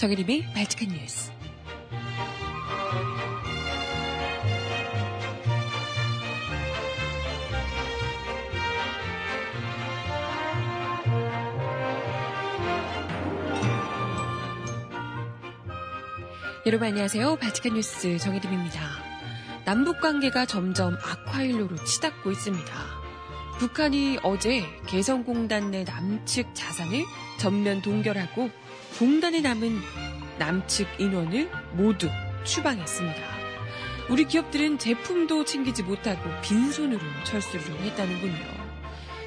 정혜림의 0.00 0.54
발칙한 0.54 0.88
뉴스. 0.96 1.30
여러분 16.64 16.88
안녕하세요. 16.88 17.36
발칙한 17.36 17.74
뉴스 17.74 18.16
정혜림입니다. 18.16 18.80
남북 19.66 20.00
관계가 20.00 20.46
점점 20.46 20.94
악화일로로 20.94 21.76
치닫고 21.84 22.30
있습니다. 22.30 22.72
북한이 23.58 24.20
어제 24.22 24.64
개성공단 24.86 25.70
내 25.70 25.84
남측 25.84 26.54
자산을 26.54 27.04
전면 27.38 27.82
동결하고 27.82 28.48
공단에 29.00 29.40
남은 29.40 29.80
남측 30.38 30.86
인원을 30.98 31.50
모두 31.72 32.10
추방했습니다. 32.44 33.18
우리 34.10 34.26
기업들은 34.26 34.76
제품도 34.76 35.46
챙기지 35.46 35.84
못하고 35.84 36.20
빈손으로 36.42 37.00
철수를 37.24 37.80
했다는군요. 37.80 38.36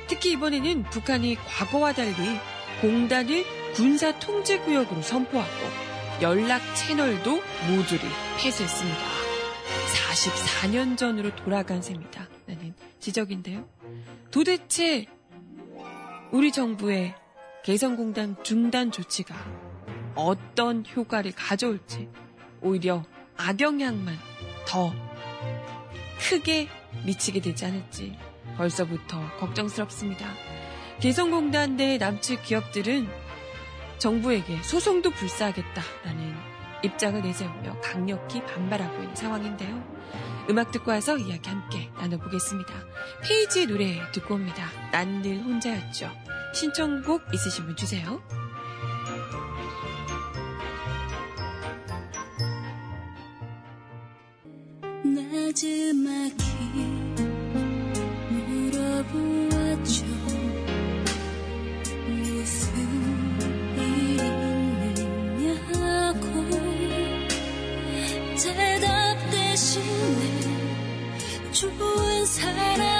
특히 0.07 0.33
이번에는 0.33 0.83
북한이 0.91 1.37
과거와 1.37 1.93
달리 1.93 2.13
공단을 2.81 3.43
군사 3.73 4.19
통제 4.19 4.59
구역으로 4.59 5.01
선포하고 5.01 5.65
연락 6.21 6.61
채널도 6.75 7.41
모조리 7.71 8.01
폐쇄했습니다. 8.37 8.99
44년 10.13 10.97
전으로 10.97 11.35
돌아간 11.35 11.81
셈이다. 11.81 12.29
라는 12.45 12.75
지적인데요. 12.99 13.67
도대체 14.29 15.07
우리 16.31 16.51
정부의 16.51 17.15
개성공단 17.63 18.35
중단 18.43 18.91
조치가 18.91 19.33
어떤 20.15 20.83
효과를 20.95 21.31
가져올지 21.33 22.09
오히려 22.61 23.03
악영향만 23.37 24.17
더 24.67 24.93
크게 26.19 26.69
미치게 27.05 27.41
되지 27.41 27.65
않을지 27.65 28.17
벌써부터 28.57 29.19
걱정스럽습니다. 29.39 30.25
개성공단 30.99 31.75
내 31.75 31.97
남측 31.97 32.43
기업들은 32.43 33.07
정부에게 33.97 34.61
소송도 34.63 35.11
불사하겠다라는 35.11 36.35
입장을 36.83 37.21
내세우며 37.21 37.79
강력히 37.81 38.41
반발하고 38.45 39.01
있는 39.01 39.15
상황인데요. 39.15 39.83
음악 40.49 40.71
듣고 40.71 40.91
와서 40.91 41.17
이야기 41.17 41.49
함께 41.49 41.89
나눠보겠습니다. 41.95 42.73
페이지의 43.23 43.65
노래 43.67 43.99
듣고 44.11 44.35
옵니다. 44.35 44.67
난 44.91 45.21
늘 45.21 45.37
혼자였죠. 45.37 46.11
신청곡 46.53 47.23
있으신 47.33 47.65
분 47.65 47.75
주세요. 47.77 48.21
나지막히 55.33 56.37
물어보았죠. 58.29 60.05
무슨 62.07 62.61
일 63.75 63.81
있느냐고 65.39 66.27
대답 68.37 69.17
대신에 69.31 70.21
좋은 71.51 72.25
사람 72.27 72.92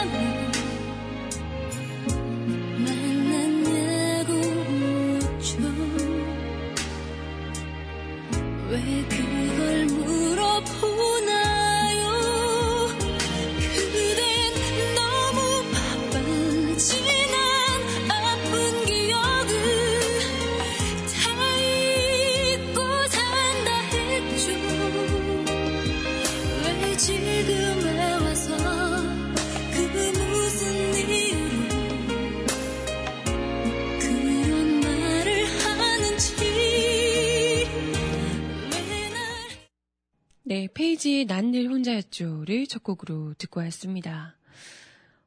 첫 42.73 42.81
곡으로 42.81 43.35
듣고 43.35 43.59
왔습니다. 43.59 44.35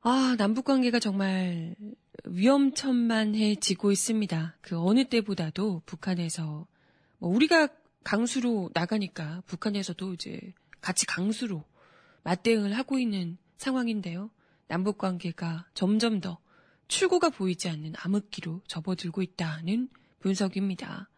아, 0.01 0.35
남북 0.37 0.65
관계가 0.65 0.99
정말 0.99 1.77
위험천만해지고 2.25 3.93
있습니다. 3.93 4.57
그 4.61 4.77
어느 4.77 5.05
때보다도 5.05 5.83
북한에서 5.87 6.67
뭐 7.19 7.31
우리가 7.31 7.69
강수로 8.03 8.71
나가니까 8.75 9.45
북한에서도 9.47 10.15
이제 10.15 10.55
같이 10.81 11.07
강수로 11.07 11.63
맞대응을 12.25 12.77
하고 12.77 12.99
있는 12.99 13.39
상황인데요. 13.59 14.33
남북 14.67 14.99
관계가 14.99 15.69
점점 15.73 16.21
더 16.21 16.41
출구가 16.89 17.31
보이지 17.31 17.69
않는 17.69 17.93
암흑기로 17.97 18.63
접어들고 18.67 19.23
있다는 19.23 19.89
분석입니다. 20.19 21.09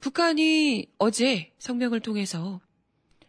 북한이 0.00 0.88
어제 0.98 1.54
성명을 1.56 2.00
통해서 2.00 2.60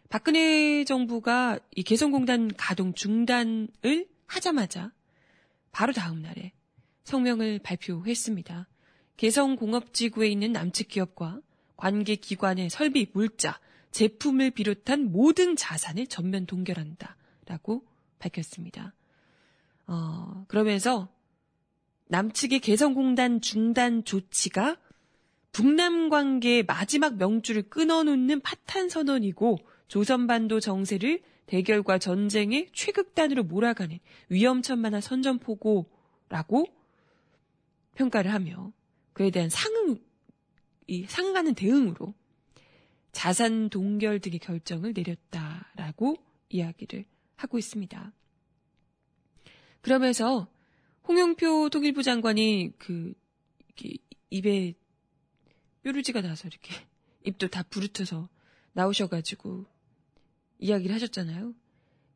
박근혜 0.08 0.84
정부가 0.84 1.58
이 1.74 1.82
개성공단 1.82 2.52
가동 2.56 2.94
중단을 2.94 4.08
하자마자 4.26 4.92
바로 5.72 5.92
다음 5.92 6.22
날에 6.22 6.52
성명을 7.04 7.60
발표했습니다. 7.60 8.68
개성공업지구에 9.16 10.28
있는 10.28 10.52
남측 10.52 10.88
기업과 10.88 11.40
관계 11.76 12.16
기관의 12.16 12.70
설비, 12.70 13.08
물자, 13.12 13.58
제품을 13.90 14.50
비롯한 14.50 15.10
모든 15.10 15.56
자산을 15.56 16.06
전면 16.06 16.46
동결한다 16.46 17.16
라고 17.46 17.84
밝혔습니다. 18.18 18.94
어, 19.86 20.44
그러면서 20.48 21.08
남측의 22.08 22.60
개성공단 22.60 23.40
중단 23.40 24.04
조치가 24.04 24.76
북남 25.52 26.10
관계의 26.10 26.64
마지막 26.64 27.16
명줄을 27.16 27.68
끊어놓는 27.68 28.40
파탄 28.40 28.88
선언이고 28.88 29.58
조선반도 29.88 30.60
정세를 30.60 31.22
대결과 31.46 31.98
전쟁의 31.98 32.70
최극단으로 32.72 33.44
몰아가는 33.44 33.98
위험천만한 34.28 35.00
선전포고라고 35.00 36.66
평가를 37.94 38.32
하며 38.32 38.72
그에 39.12 39.30
대한 39.30 39.48
상응, 39.48 39.98
이 40.86 41.04
상응하는 41.04 41.54
대응으로 41.54 42.14
자산 43.12 43.70
동결 43.70 44.20
등의 44.20 44.40
결정을 44.40 44.92
내렸다라고 44.94 46.16
이야기를 46.50 47.06
하고 47.36 47.58
있습니다. 47.58 48.12
그러면서 49.80 50.48
홍영표 51.08 51.70
통일부 51.70 52.02
장관이 52.02 52.72
그 52.78 53.14
입에 54.30 54.74
뾰루지가 55.82 56.20
나서 56.20 56.48
이렇게 56.48 56.74
입도 57.24 57.48
다 57.48 57.62
부르트서 57.62 58.28
나오셔가지고 58.72 59.64
이야기를 60.58 60.94
하셨잖아요. 60.94 61.54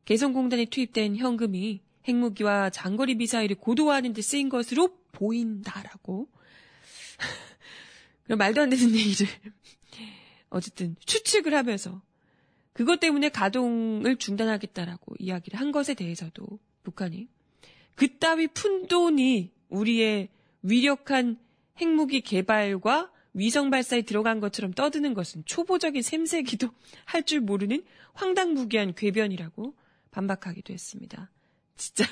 개성공단에 0.05 0.65
투입된 0.65 1.15
현금이 1.17 1.81
핵무기와 2.07 2.69
장거리 2.69 3.15
미사일을 3.15 3.55
고도화하는 3.57 4.13
데 4.13 4.21
쓰인 4.21 4.49
것으로 4.49 4.97
보인다라고. 5.11 6.27
그런 8.23 8.37
말도 8.37 8.61
안 8.61 8.69
되는 8.69 8.91
얘기를 8.91 9.27
어쨌든 10.49 10.95
추측을 11.05 11.53
하면서 11.53 12.01
그것 12.73 12.99
때문에 12.99 13.29
가동을 13.29 14.15
중단하겠다라고 14.17 15.15
이야기를 15.19 15.59
한 15.59 15.71
것에 15.71 15.93
대해서도 15.93 16.45
북한이 16.83 17.27
그따위 17.95 18.47
푼 18.47 18.87
돈이 18.87 19.51
우리의 19.69 20.29
위력한 20.61 21.37
핵무기 21.79 22.21
개발과 22.21 23.11
위성 23.33 23.69
발사에 23.69 24.01
들어간 24.01 24.39
것처럼 24.39 24.73
떠드는 24.73 25.13
것은 25.13 25.43
초보적인 25.45 26.01
샘새기도 26.01 26.69
할 27.05 27.23
줄 27.23 27.39
모르는 27.41 27.83
황당무계한 28.13 28.95
궤변이라고 28.95 29.75
반박하기도 30.11 30.73
했습니다. 30.73 31.31
진짜. 31.75 32.05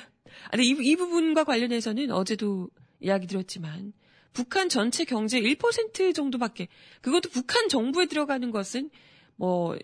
아니, 0.50 0.68
이, 0.68 0.70
이 0.70 0.96
부분과 0.96 1.44
관련해서는 1.44 2.10
어제도 2.10 2.70
이야기 3.00 3.26
들었지만, 3.26 3.92
북한 4.32 4.68
전체 4.68 5.04
경제 5.04 5.40
1% 5.40 6.14
정도밖에, 6.14 6.68
그것도 7.02 7.30
북한 7.30 7.68
정부에 7.68 8.06
들어가는 8.06 8.50
것은 8.50 8.90
뭐, 9.36 9.76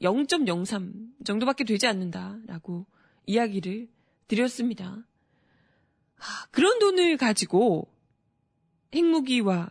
0.03 0.00 1.24
정도밖에 1.24 1.64
되지 1.64 1.86
않는다라고 1.86 2.86
이야기를 3.26 3.88
드렸습니다. 4.28 5.06
하, 6.14 6.46
그런 6.50 6.78
돈을 6.78 7.16
가지고 7.16 7.92
핵무기와 8.94 9.68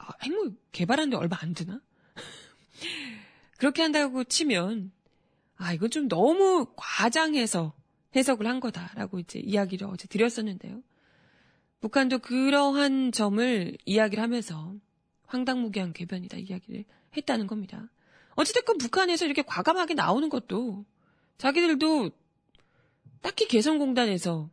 아, 0.00 0.12
핵무기 0.22 0.56
개발하는데 0.72 1.16
얼마 1.16 1.36
안 1.40 1.54
드나? 1.54 1.80
그렇게 3.58 3.82
한다고 3.82 4.24
치면 4.24 4.92
아 5.56 5.74
이건 5.74 5.90
좀 5.90 6.08
너무 6.08 6.72
과장해서 6.76 7.74
해석을 8.16 8.46
한 8.46 8.60
거다라고 8.60 9.18
이제 9.18 9.38
이야기를 9.38 9.86
어제 9.86 10.08
드렸었는데요. 10.08 10.82
북한도 11.80 12.20
그러한 12.20 13.12
점을 13.12 13.76
이야기를 13.84 14.22
하면서 14.22 14.74
황당무계한 15.26 15.92
궤변이다 15.92 16.38
이야기를 16.38 16.84
했다는 17.16 17.46
겁니다. 17.46 17.88
어찌됐건 18.36 18.78
북한에서 18.78 19.26
이렇게 19.26 19.42
과감하게 19.42 19.94
나오는 19.94 20.28
것도 20.30 20.86
자기들도 21.36 22.10
딱히 23.20 23.46
개성공단에서 23.46 24.50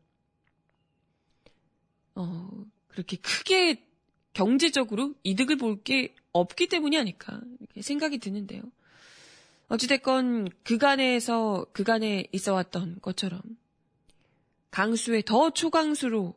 어 2.16 2.50
그렇게 2.90 3.18
크게 3.18 3.87
경제적으로 4.38 5.16
이득을 5.24 5.56
볼 5.57 5.84
게 5.84 6.13
없기 6.31 6.68
때문이 6.68 6.95
아닐까 6.95 7.42
생각이 7.81 8.19
드는데요. 8.19 8.62
어찌됐건 9.68 10.50
그간에서 10.63 11.66
그간에 11.74 12.28
있어왔던 12.31 13.00
것처럼 13.01 13.42
강수에 14.69 15.24
더 15.24 15.50
초강수로 15.50 16.36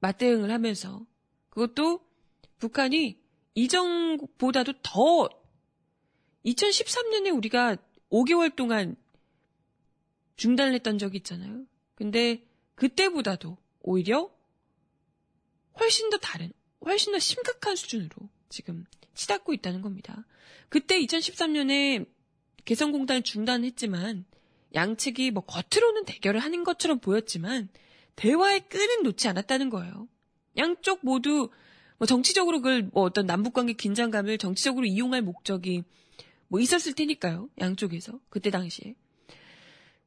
맞대응을 0.00 0.50
하면서 0.50 1.06
그것도 1.50 2.04
북한이 2.58 3.16
이전보다도 3.54 4.72
더 4.82 5.28
2013년에 6.44 7.32
우리가 7.36 7.76
5개월 8.10 8.56
동안 8.56 8.96
중단을 10.34 10.74
했던 10.74 10.98
적이 10.98 11.18
있잖아요. 11.18 11.64
근데 11.94 12.44
그때보다도 12.74 13.56
오히려 13.82 14.28
훨씬 15.78 16.10
더 16.10 16.18
다른, 16.18 16.52
훨씬 16.84 17.12
더 17.12 17.18
심각한 17.18 17.76
수준으로 17.76 18.10
지금 18.48 18.84
치닫고 19.14 19.52
있다는 19.54 19.82
겁니다. 19.82 20.26
그때 20.68 20.98
2013년에 21.00 22.06
개성공단을 22.64 23.22
중단했지만 23.22 24.24
양측이 24.74 25.30
뭐 25.32 25.44
겉으로는 25.44 26.04
대결을 26.04 26.40
하는 26.40 26.64
것처럼 26.64 26.98
보였지만 26.98 27.68
대화의 28.16 28.68
끈은 28.68 29.02
놓지 29.02 29.28
않았다는 29.28 29.70
거예요. 29.70 30.08
양쪽 30.56 31.00
모두 31.02 31.50
뭐 31.98 32.06
정치적으로 32.06 32.58
그걸 32.58 32.90
뭐 32.92 33.04
어떤 33.04 33.26
남북관계 33.26 33.74
긴장감을 33.74 34.38
정치적으로 34.38 34.86
이용할 34.86 35.22
목적이 35.22 35.84
뭐 36.48 36.60
있었을 36.60 36.94
테니까요. 36.94 37.48
양쪽에서 37.60 38.18
그때 38.28 38.50
당시에 38.50 38.94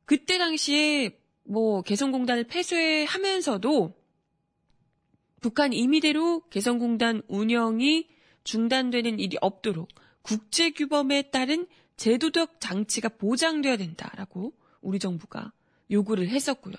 그때 0.05 0.37
당시에 0.37 1.17
뭐 1.43 1.81
개성공단을 1.81 2.45
폐쇄하면서도 2.45 3.93
북한 5.45 5.73
임의대로 5.73 6.41
개성공단 6.49 7.21
운영이 7.27 8.07
중단되는 8.45 9.19
일이 9.19 9.37
없도록 9.41 9.89
국제 10.23 10.71
규범에 10.71 11.29
따른 11.29 11.67
제도적 11.97 12.59
장치가 12.59 13.09
보장돼야 13.09 13.77
된다라고 13.77 14.55
우리 14.81 14.97
정부가 14.97 15.53
요구를 15.91 16.29
했었고요. 16.29 16.73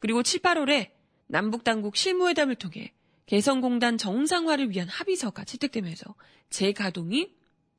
그리고 0.00 0.24
7, 0.24 0.40
8월에 0.40 0.90
남북 1.28 1.62
당국 1.62 1.94
실무회담을 1.94 2.56
통해 2.56 2.92
개성공단 3.26 3.98
정상화를 3.98 4.70
위한 4.70 4.88
합의서가 4.88 5.44
채택되면서 5.44 6.16
재가동이 6.50 7.32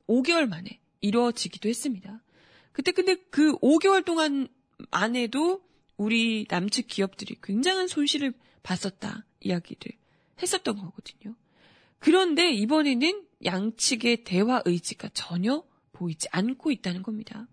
5개월 0.08 0.48
만에 0.48 0.80
이루어지기도 1.02 1.68
했습니다. 1.68 2.22
그때 2.72 2.92
근데 2.92 3.16
그 3.28 3.58
5개월 3.58 4.02
동안 4.02 4.48
안에도 4.90 5.62
우리 5.98 6.46
남측 6.48 6.86
기업들이 6.86 7.36
굉장한 7.42 7.88
손실을 7.88 8.32
봤었다 8.62 9.26
이야기를 9.40 10.02
했었던 10.42 10.76
거거든요. 10.76 11.34
그런데 11.98 12.50
이번에는 12.50 13.24
양측의 13.44 14.24
대화 14.24 14.62
의지가 14.64 15.10
전혀 15.14 15.64
보이지 15.92 16.28
않고 16.30 16.70
있다는 16.70 17.02
겁니다. 17.02 17.46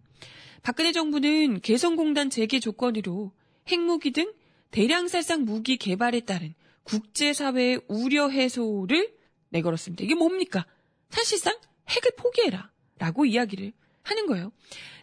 박근혜 0.64 0.92
정부는 0.92 1.62
개성공단 1.62 2.30
재개 2.30 2.60
조건으로 2.60 3.32
핵무기 3.68 4.12
등 4.12 4.34
대량살상 4.72 5.46
무기 5.46 5.78
개발에 5.78 6.22
따른 6.22 6.54
국제사회의 6.84 7.82
우려 7.88 8.30
해소를 8.30 9.14
내걸었습니다. 9.50 10.04
이게 10.04 10.16
뭡니까? 10.16 10.66
사실상 11.10 11.58
핵을 11.90 12.12
포기해라. 12.18 12.72
라고 12.98 13.26
이야기를 13.26 13.74
하는 14.04 14.28
거예요. 14.28 14.52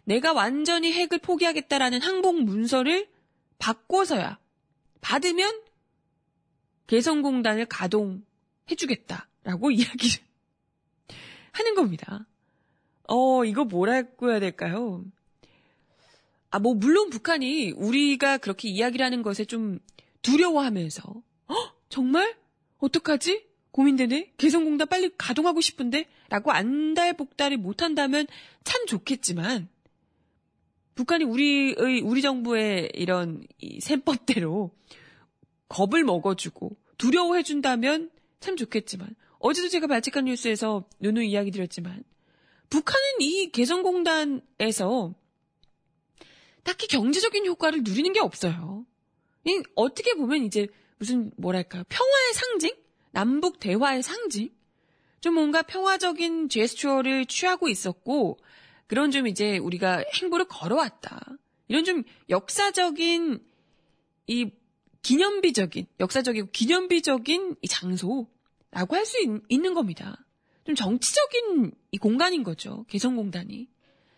내가 0.05 0.33
완전히 0.33 0.93
핵을 0.93 1.19
포기하겠다라는 1.19 2.01
항복 2.01 2.43
문서를 2.43 3.09
바꿔서야 3.59 4.39
받으면 5.01 5.61
개성공단을 6.89 7.67
가동해주겠다라고 7.67 9.71
이야기를 9.79 10.19
하는 11.53 11.75
겁니다. 11.75 12.27
어, 13.05 13.45
이거 13.45 13.65
뭐라고 13.65 14.31
해야 14.31 14.41
될까요? 14.41 15.05
아, 16.51 16.59
뭐, 16.59 16.75
물론 16.75 17.11
북한이 17.11 17.73
우리가 17.73 18.39
그렇게 18.39 18.69
이야기를 18.69 19.05
하는 19.05 19.23
것에 19.23 19.45
좀 19.45 19.79
두려워하면서, 20.23 21.23
어? 21.49 21.55
정말? 21.89 22.37
어떡하지? 22.79 23.47
고민되네? 23.71 24.33
개성공단 24.39 24.89
빨리 24.89 25.11
가동하고 25.17 25.61
싶은데? 25.61 26.07
라고 26.31 26.51
안달복달을 26.51 27.59
못한다면 27.59 28.27
참 28.65 28.87
좋겠지만, 28.87 29.69
북한이 30.95 31.25
우리의, 31.25 32.01
우리 32.03 32.23
정부의 32.23 32.91
이런 32.95 33.47
이 33.59 33.81
셈법대로 33.81 34.73
겁을 35.69 36.05
먹어주고 36.05 36.77
두려워해준다면 36.99 38.11
참 38.41 38.57
좋겠지만, 38.57 39.15
어제도 39.39 39.69
제가 39.69 39.87
발칙한 39.87 40.25
뉴스에서 40.25 40.89
누누이 41.01 41.31
이야기 41.31 41.51
드렸지만, 41.51 42.03
북한은 42.71 43.21
이 43.21 43.51
개성공단에서 43.51 45.15
딱히 46.63 46.87
경제적인 46.87 47.47
효과를 47.47 47.83
누리는 47.83 48.13
게 48.13 48.21
없어요. 48.21 48.85
어떻게 49.75 50.15
보면 50.15 50.45
이제 50.45 50.69
무슨 50.99 51.33
뭐랄까요 51.37 51.85
평화의 51.89 52.35
상징, 52.35 52.71
남북 53.11 53.59
대화의 53.59 54.03
상징, 54.03 54.51
좀 55.21 55.35
뭔가 55.35 55.63
평화적인 55.63 56.49
제스처를 56.49 57.27
취하고 57.27 57.69
있었고 57.69 58.39
그런 58.87 59.11
좀 59.11 59.27
이제 59.27 59.59
우리가 59.59 60.05
행보를 60.21 60.47
걸어왔다. 60.47 61.39
이런 61.69 61.85
좀 61.85 62.03
역사적인 62.29 63.43
이 64.27 64.51
기념비적인 65.03 65.87
역사적이고 66.01 66.49
기념비적인 66.53 67.57
이 67.63 67.69
장소라고 67.69 68.97
할 68.97 69.07
수 69.07 69.17
있는 69.49 69.75
겁니다. 69.75 70.25
좀 70.65 70.75
정치적인 70.75 71.73
이 71.93 71.99
공간인 71.99 72.43
거죠. 72.43 72.85
개성공단이. 72.89 73.69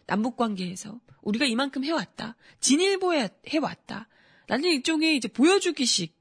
남북 0.07 0.37
관계에서 0.37 0.99
우리가 1.23 1.45
이만큼 1.45 1.85
해왔다. 1.85 2.37
진일보해 2.61 3.29
해왔다. 3.47 4.09
라는 4.49 4.69
일종의 4.71 5.17
이제 5.17 5.29
보여주기식 5.29 6.13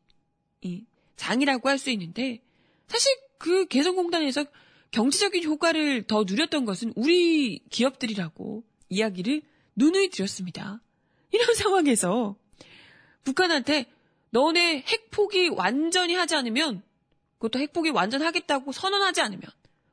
이 0.61 0.85
장이라고 1.15 1.67
할 1.67 1.79
수 1.79 1.89
있는데 1.89 2.41
사실 2.87 3.11
그 3.39 3.65
개성공단에서 3.67 4.45
경제적인 4.91 5.43
효과를 5.43 6.03
더 6.03 6.23
누렸던 6.25 6.65
것은 6.65 6.93
우리 6.95 7.59
기업들이라고 7.69 8.63
이야기를 8.89 9.41
누누이 9.75 10.09
드렸습니다. 10.09 10.81
이런 11.31 11.53
상황에서 11.55 12.35
북한한테 13.23 13.85
너네 14.31 14.83
핵 14.87 15.11
포기 15.11 15.49
완전히 15.49 16.13
하지 16.15 16.35
않으면 16.35 16.83
그것도 17.39 17.59
핵 17.59 17.73
포기 17.73 17.89
완전 17.89 18.21
하겠다고 18.21 18.71
선언하지 18.71 19.21
않으면 19.21 19.43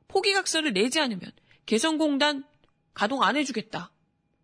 포기각서를 0.07 0.73
내지 0.73 0.99
않으면 0.99 1.31
개성공단 1.65 2.45
가동 2.93 3.21
안 3.23 3.35
해주겠다. 3.37 3.91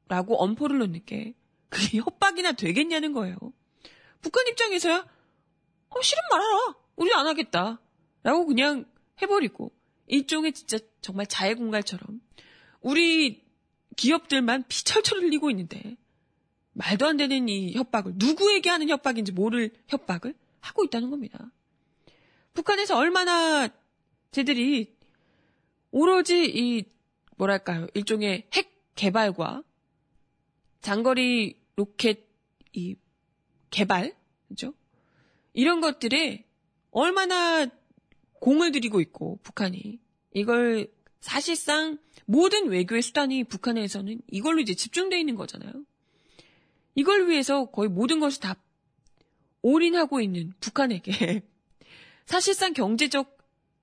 라고 0.07 0.35
엄포를 0.37 0.77
놓는 0.79 1.05
게 1.05 1.33
그게 1.69 1.97
협박이나 1.97 2.51
되겠냐는 2.51 3.13
거예요. 3.13 3.35
북한 4.21 4.47
입장에서야 4.47 5.05
어, 5.89 6.01
싫은 6.01 6.21
말하라. 6.29 6.75
우리 6.95 7.13
안 7.13 7.25
하겠다. 7.25 7.81
라고 8.21 8.45
그냥 8.45 8.85
해버리고 9.21 9.71
일종의 10.07 10.53
진짜 10.53 10.77
정말 11.01 11.25
자해공갈처럼 11.25 12.21
우리 12.81 13.43
기업들만 13.95 14.65
피철철 14.67 15.19
흘리고 15.19 15.49
있는데 15.49 15.97
말도 16.73 17.05
안 17.05 17.17
되는 17.17 17.47
이 17.49 17.73
협박을 17.73 18.13
누구에게 18.15 18.69
하는 18.69 18.89
협박인지 18.89 19.31
모를 19.31 19.71
협박을 19.87 20.33
하고 20.59 20.83
있다는 20.83 21.09
겁니다. 21.09 21.51
북한에서 22.53 22.97
얼마나 22.97 23.69
쟤들이 24.31 24.95
오로지 25.91 26.45
이 26.45 26.85
뭐랄까요 27.37 27.87
일종의 27.93 28.47
핵 28.53 28.93
개발과 28.95 29.63
장거리 30.81 31.59
로켓 31.75 32.27
이 32.73 32.95
개발 33.69 34.15
그죠 34.47 34.73
이런 35.53 35.81
것들에 35.81 36.45
얼마나 36.91 37.67
공을 38.39 38.71
들이고 38.71 39.01
있고 39.01 39.39
북한이 39.43 39.99
이걸 40.33 40.91
사실상 41.21 41.97
모든 42.25 42.67
외교의 42.67 43.01
수단이 43.01 43.45
북한에서는 43.45 44.21
이걸로 44.29 44.59
이제 44.59 44.73
집중돼 44.73 45.19
있는 45.19 45.35
거잖아요. 45.35 45.71
이걸 46.95 47.29
위해서 47.29 47.65
거의 47.65 47.89
모든 47.89 48.19
것을 48.19 48.39
다 48.39 48.55
올인하고 49.61 50.21
있는 50.21 50.53
북한에게 50.59 51.43
사실상 52.25 52.73
경제적 52.73 53.37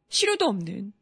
실효도 0.09 0.47
없는 0.47 0.93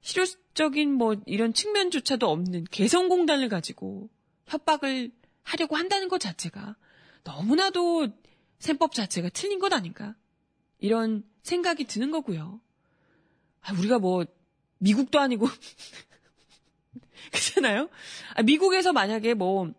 실효적인 0.00 0.92
뭐 0.92 1.16
이런 1.26 1.52
측면조차도 1.52 2.28
없는 2.28 2.64
개성공단을 2.70 3.48
가지고 3.48 4.08
협박을 4.46 5.12
하려고 5.42 5.76
한다는 5.76 6.08
것 6.08 6.18
자체가 6.18 6.76
너무나도 7.24 8.08
셈법 8.58 8.92
자체가 8.92 9.28
틀린 9.30 9.58
것 9.58 9.72
아닌가. 9.72 10.14
이런 10.78 11.24
생각이 11.42 11.84
드는 11.84 12.10
거고요. 12.10 12.60
아, 13.60 13.72
우리가 13.72 13.98
뭐 13.98 14.24
미국도 14.78 15.18
아니고 15.18 15.46
그렇잖아요. 17.32 17.88
아, 18.34 18.42
미국에서 18.42 18.92
만약에 18.92 19.34
뭐 19.34 19.72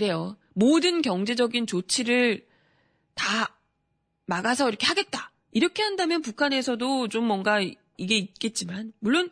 그래요. 0.00 0.38
모든 0.54 1.02
경제적인 1.02 1.66
조치를 1.66 2.48
다 3.12 3.58
막아서 4.24 4.66
이렇게 4.70 4.86
하겠다. 4.86 5.30
이렇게 5.52 5.82
한다면 5.82 6.22
북한에서도 6.22 7.08
좀 7.08 7.26
뭔가 7.26 7.60
이게 7.98 8.16
있겠지만 8.16 8.94
물론 8.98 9.30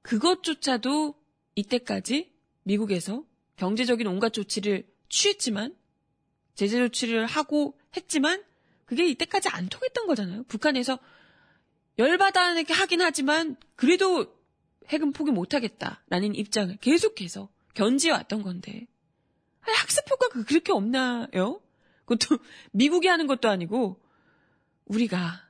그것조차도 0.00 1.14
이때까지 1.56 2.32
미국에서 2.62 3.24
경제적인 3.56 4.06
온갖 4.06 4.32
조치를 4.32 4.86
취했지만 5.10 5.76
제재 6.54 6.78
조치를 6.78 7.26
하고 7.26 7.78
했지만 7.94 8.42
그게 8.86 9.06
이때까지 9.06 9.50
안 9.50 9.68
통했던 9.68 10.06
거잖아요. 10.06 10.44
북한에서 10.44 10.98
열받아하게 11.98 12.72
하긴 12.72 13.02
하지만 13.02 13.56
그래도 13.76 14.34
핵은 14.88 15.12
포기 15.12 15.30
못하겠다라는 15.30 16.36
입장을 16.36 16.74
계속해서 16.78 17.50
견지해왔던 17.74 18.42
건데 18.42 18.86
학습 19.72 20.10
효과가 20.10 20.44
그렇게 20.44 20.72
없나요? 20.72 21.60
그것도 22.04 22.38
미국이 22.72 23.08
하는 23.08 23.26
것도 23.26 23.48
아니고 23.48 24.00
우리가 24.86 25.40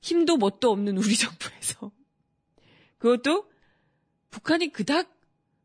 힘도 0.00 0.36
뭣도 0.36 0.70
없는 0.70 0.98
우리 0.98 1.14
정부에서 1.16 1.92
그것도 2.98 3.50
북한이 4.30 4.72
그닥 4.72 5.12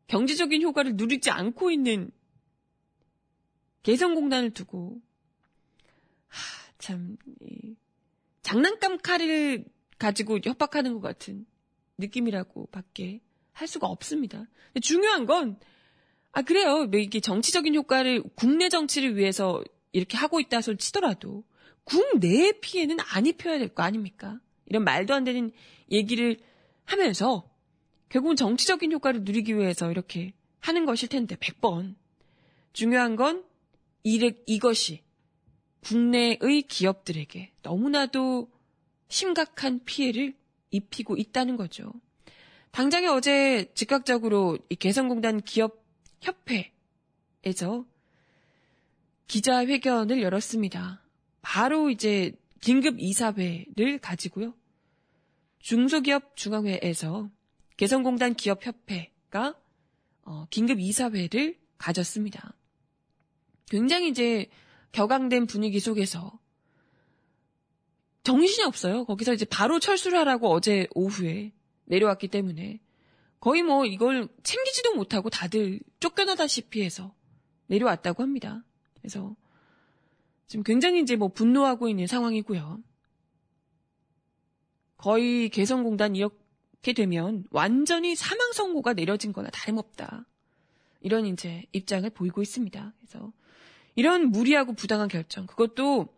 경제적인 0.06 0.62
효과를 0.62 0.96
누리지 0.96 1.30
않고 1.30 1.70
있는 1.70 2.10
개성공단을 3.82 4.50
두고 4.52 5.00
하, 6.26 6.72
참 6.78 7.16
이, 7.40 7.76
장난감 8.42 8.98
칼을 8.98 9.64
가지고 9.98 10.38
협박하는 10.42 10.94
것 10.94 11.00
같은 11.00 11.46
느낌이라고 11.98 12.66
밖에 12.66 13.20
할 13.52 13.66
수가 13.66 13.88
없습니다. 13.88 14.46
중요한 14.80 15.26
건, 15.26 15.58
아, 16.32 16.42
그래요. 16.42 16.86
뭐 16.86 16.98
이게 17.00 17.20
정치적인 17.20 17.74
효과를 17.74 18.22
국내 18.34 18.68
정치를 18.68 19.16
위해서 19.16 19.62
이렇게 19.92 20.16
하고 20.16 20.40
있다 20.40 20.60
소리 20.60 20.76
치더라도 20.76 21.44
국내의 21.84 22.60
피해는 22.60 22.98
안 23.12 23.26
입혀야 23.26 23.58
될 23.58 23.68
거 23.68 23.82
아닙니까? 23.82 24.38
이런 24.66 24.84
말도 24.84 25.14
안 25.14 25.24
되는 25.24 25.50
얘기를 25.90 26.36
하면서 26.84 27.50
결국은 28.10 28.36
정치적인 28.36 28.92
효과를 28.92 29.24
누리기 29.24 29.56
위해서 29.56 29.90
이렇게 29.90 30.32
하는 30.60 30.84
것일 30.86 31.08
텐데, 31.08 31.36
100번. 31.36 31.94
중요한 32.72 33.16
건 33.16 33.44
이, 34.04 34.32
이것이 34.46 35.02
국내의 35.80 36.62
기업들에게 36.68 37.52
너무나도 37.62 38.50
심각한 39.08 39.80
피해를 39.84 40.34
입히고 40.70 41.16
있다는 41.16 41.56
거죠. 41.56 41.92
당장에 42.70 43.06
어제 43.06 43.70
즉각적으로 43.74 44.58
이 44.68 44.76
개성공단 44.76 45.40
기업 45.40 45.77
협회에서 46.20 47.84
기자회견을 49.26 50.22
열었습니다. 50.22 51.02
바로 51.42 51.90
이제 51.90 52.32
긴급 52.60 52.98
이사회를 52.98 53.98
가지고요. 54.00 54.54
중소기업 55.60 56.36
중앙회에서 56.36 57.30
개성공단 57.76 58.34
기업협회가 58.34 59.54
어, 60.22 60.46
긴급 60.50 60.80
이사회를 60.80 61.58
가졌습니다. 61.78 62.54
굉장히 63.70 64.08
이제 64.08 64.46
격앙된 64.92 65.46
분위기 65.46 65.78
속에서 65.78 66.38
정신이 68.24 68.64
없어요. 68.66 69.04
거기서 69.04 69.32
이제 69.32 69.44
바로 69.44 69.78
철수를 69.78 70.18
하라고 70.18 70.50
어제 70.50 70.86
오후에 70.94 71.52
내려왔기 71.84 72.28
때문에 72.28 72.80
거의 73.40 73.62
뭐 73.62 73.86
이걸 73.86 74.28
챙기지도 74.42 74.94
못하고 74.94 75.30
다들 75.30 75.80
쫓겨나다시피 76.00 76.82
해서 76.82 77.14
내려왔다고 77.66 78.22
합니다. 78.22 78.64
그래서 78.94 79.36
지금 80.46 80.62
굉장히 80.62 81.00
이제 81.00 81.14
뭐 81.16 81.28
분노하고 81.28 81.88
있는 81.88 82.06
상황이고요. 82.06 82.82
거의 84.96 85.48
개성공단 85.50 86.16
이렇게 86.16 86.92
되면 86.94 87.44
완전히 87.50 88.16
사망 88.16 88.52
선고가 88.52 88.94
내려진 88.94 89.32
거나 89.32 89.50
다름없다. 89.50 90.26
이런 91.00 91.26
이제 91.26 91.64
입장을 91.72 92.08
보이고 92.10 92.42
있습니다. 92.42 92.92
그래서 92.98 93.32
이런 93.94 94.30
무리하고 94.30 94.72
부당한 94.72 95.08
결정, 95.08 95.46
그것도 95.46 96.08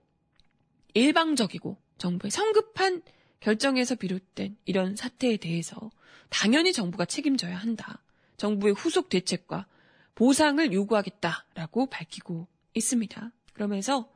일방적이고 0.95 1.77
정부의 1.99 2.31
성급한 2.31 3.03
결정에서 3.41 3.95
비롯된 3.95 4.57
이런 4.65 4.97
사태에 4.97 5.37
대해서 5.37 5.91
당연히 6.31 6.73
정부가 6.73 7.05
책임져야 7.05 7.57
한다. 7.57 8.03
정부의 8.37 8.75
후속 8.75 9.09
대책과 9.11 9.67
보상을 10.15 10.73
요구하겠다라고 10.73 11.87
밝히고 11.87 12.47
있습니다. 12.75 13.33
그러면서 13.53 14.11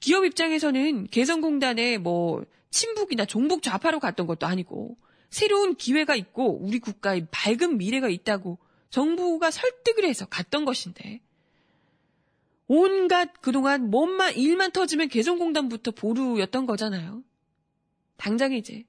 기업 0.00 0.24
입장에서는 0.24 1.08
개성공단에 1.08 1.98
뭐 1.98 2.44
친북이나 2.70 3.24
종북 3.24 3.62
좌파로 3.62 3.98
갔던 4.00 4.26
것도 4.26 4.46
아니고 4.46 4.96
새로운 5.30 5.74
기회가 5.74 6.14
있고 6.14 6.58
우리 6.62 6.78
국가의 6.78 7.26
밝은 7.30 7.76
미래가 7.76 8.08
있다고 8.08 8.58
정부가 8.90 9.50
설득을 9.50 10.04
해서 10.04 10.26
갔던 10.26 10.64
것인데 10.64 11.20
온갖 12.66 13.32
그동안 13.40 13.90
뭔만 13.90 14.34
일만 14.34 14.72
터지면 14.72 15.08
개성공단부터 15.08 15.90
보루였던 15.92 16.66
거잖아요. 16.66 17.22
당장 18.16 18.52
이제 18.52 18.84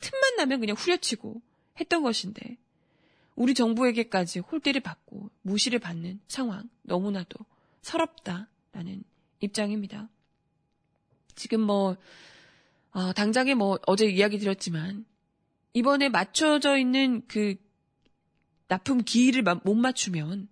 틈만 0.00 0.36
나면 0.36 0.60
그냥 0.60 0.76
후려치고 0.76 1.40
했던 1.80 2.02
것인데 2.02 2.58
우리 3.34 3.54
정부에게까지 3.54 4.40
홀대를 4.40 4.80
받고 4.80 5.30
무시를 5.42 5.78
받는 5.78 6.20
상황 6.26 6.68
너무나도 6.82 7.38
서럽다라는 7.82 9.04
입장입니다. 9.40 10.08
지금 11.34 11.60
뭐 11.60 11.96
어, 12.92 13.12
당장에 13.12 13.54
뭐 13.54 13.78
어제 13.86 14.06
이야기 14.06 14.38
드렸지만 14.38 15.04
이번에 15.74 16.08
맞춰져 16.08 16.78
있는 16.78 17.22
그 17.28 17.56
납품 18.68 19.02
기일을 19.04 19.42
못 19.42 19.74
맞추면 19.74 20.48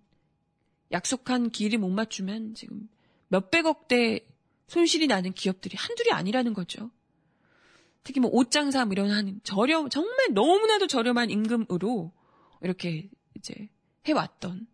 약속한 0.91 1.49
기일을 1.49 1.79
못 1.79 1.89
맞추면 1.89 2.53
지금 2.53 2.87
몇백억대 3.29 4.25
손실이 4.67 5.07
나는 5.07 5.33
기업들이 5.33 5.75
한둘이 5.75 6.11
아니라는 6.11 6.53
거죠. 6.53 6.91
특히 8.05 8.21
뭐 8.21 8.29
옷장사 8.31 8.85
뭐 8.85 8.93
이런 8.93 9.09
한 9.09 9.41
저렴 9.43 9.89
정말 9.89 10.31
너무나도 10.31 10.87
저렴한 10.87 11.31
임금으로 11.31 12.13
이렇게 12.61 13.09
이제 13.33 13.67
해왔던 14.05 14.67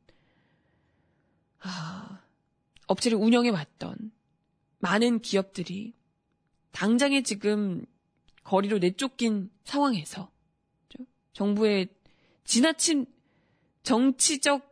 아, 1.61 2.21
업체를 2.87 3.17
운영해 3.17 3.49
왔던 3.49 4.11
많은 4.79 5.21
기업들이 5.21 5.93
당장에 6.71 7.23
지금 7.23 7.85
거리로 8.43 8.79
내쫓긴 8.79 9.49
상황에서 9.63 10.29
정부의 11.31 11.87
지나친 12.43 13.05
정치적 13.83 14.69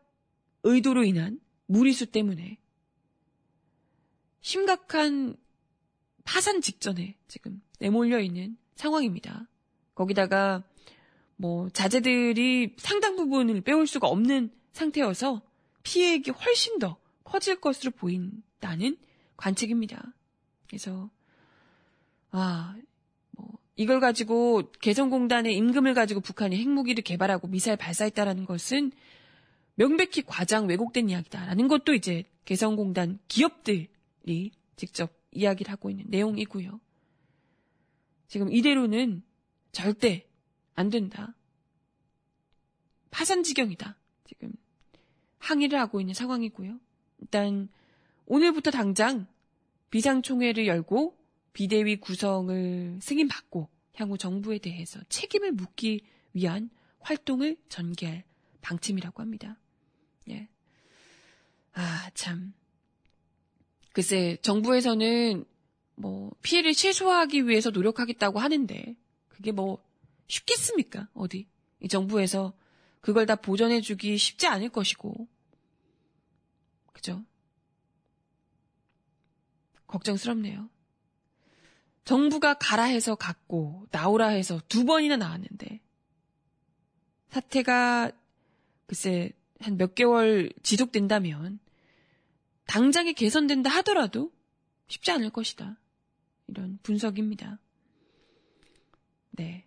의도로 0.64 1.06
인한 1.06 1.40
무리수 1.66 2.08
때문에 2.08 2.60
심각한 4.42 5.38
파산 6.26 6.60
직전에 6.60 7.18
지금 7.30 7.62
내몰려 7.80 8.20
있는 8.20 8.58
상황입니다. 8.76 9.48
거기다가 9.96 10.64
뭐 11.36 11.70
자재들이 11.70 12.76
상당 12.78 13.16
부분을 13.16 13.62
빼올 13.62 13.88
수가 13.88 14.08
없는 14.08 14.52
상태여서 14.74 15.42
피해액이 15.84 16.32
훨씬 16.32 16.80
더 16.80 16.98
커질 17.24 17.60
것으로 17.60 17.92
보인다는 17.92 18.98
관측입니다. 19.38 20.14
그래서 20.68 21.10
아, 22.32 22.76
뭐 23.32 23.48
이걸 23.76 24.00
가지고 24.00 24.72
개성공단의 24.82 25.56
임금을 25.56 25.94
가지고 25.94 26.20
북한이 26.20 26.58
핵무기를 26.58 27.04
개발하고 27.04 27.48
미사일 27.48 27.78
발사했다라는 27.78 28.46
것은 28.46 28.92
명백히 29.76 30.24
과장 30.24 30.68
왜곡된 30.68 31.10
이야기다라는 31.10 31.68
것도 31.70 31.94
이제 31.94 32.26
개성공단 32.44 33.20
기업들이 33.30 33.88
직접 34.76 35.14
이야기를 35.32 35.72
하고 35.72 35.90
있는 35.90 36.06
내용이고요. 36.10 36.80
지금 38.30 38.54
이대로는 38.54 39.24
절대 39.72 40.28
안 40.76 40.90
된다. 40.90 41.36
파산 43.12 43.44
지경이다. 43.44 43.98
지금 44.26 44.54
항의를 45.40 45.80
하고 45.80 46.00
있는 46.00 46.14
상황이고요. 46.14 46.80
일단 47.20 47.70
오늘부터 48.28 48.70
당장 48.70 49.28
비상총회를 49.90 50.68
열고 50.68 51.18
비대위 51.54 52.00
구성을 52.00 53.00
승인받고 53.02 53.68
향후 53.96 54.18
정부에 54.18 54.60
대해서 54.60 55.02
책임을 55.10 55.52
묻기 55.52 56.02
위한 56.34 56.70
활동을 57.00 57.58
전개할 57.68 58.24
방침이라고 58.62 59.24
합니다. 59.24 59.58
예. 60.30 60.48
아, 61.74 62.12
참. 62.14 62.54
글쎄, 63.92 64.38
정부에서는 64.44 65.46
뭐 66.00 66.32
피해를 66.42 66.74
최소화하기 66.74 67.48
위해서 67.48 67.72
노력하겠다고 67.72 68.40
하는데 68.40 68.96
그게 69.28 69.52
뭐 69.52 69.84
쉽겠습니까? 70.28 71.10
어디? 71.14 71.50
이 71.82 71.90
정부에서 71.90 72.54
그걸 73.02 73.26
다 73.26 73.36
보전해주기 73.36 74.18
쉽지 74.18 74.48
않을 74.48 74.70
것이고. 74.70 75.28
그죠? 76.94 77.24
걱정스럽네요. 79.88 80.70
정부가 82.06 82.54
가라 82.56 82.84
해서 82.84 83.16
갔고, 83.16 83.86
나오라 83.92 84.30
해서 84.30 84.62
두 84.70 84.86
번이나 84.86 85.18
나왔는데, 85.18 85.82
사태가, 87.30 88.12
글쎄, 88.88 89.32
한 89.60 89.78
몇 89.78 89.96
개월 89.96 90.52
지속된다면, 90.64 91.60
당장에 92.66 93.14
개선된다 93.14 93.70
하더라도 93.78 94.32
쉽지 94.88 95.12
않을 95.12 95.30
것이다. 95.30 95.78
이런 96.50 96.80
분석입니다. 96.84 97.60
네. 99.32 99.66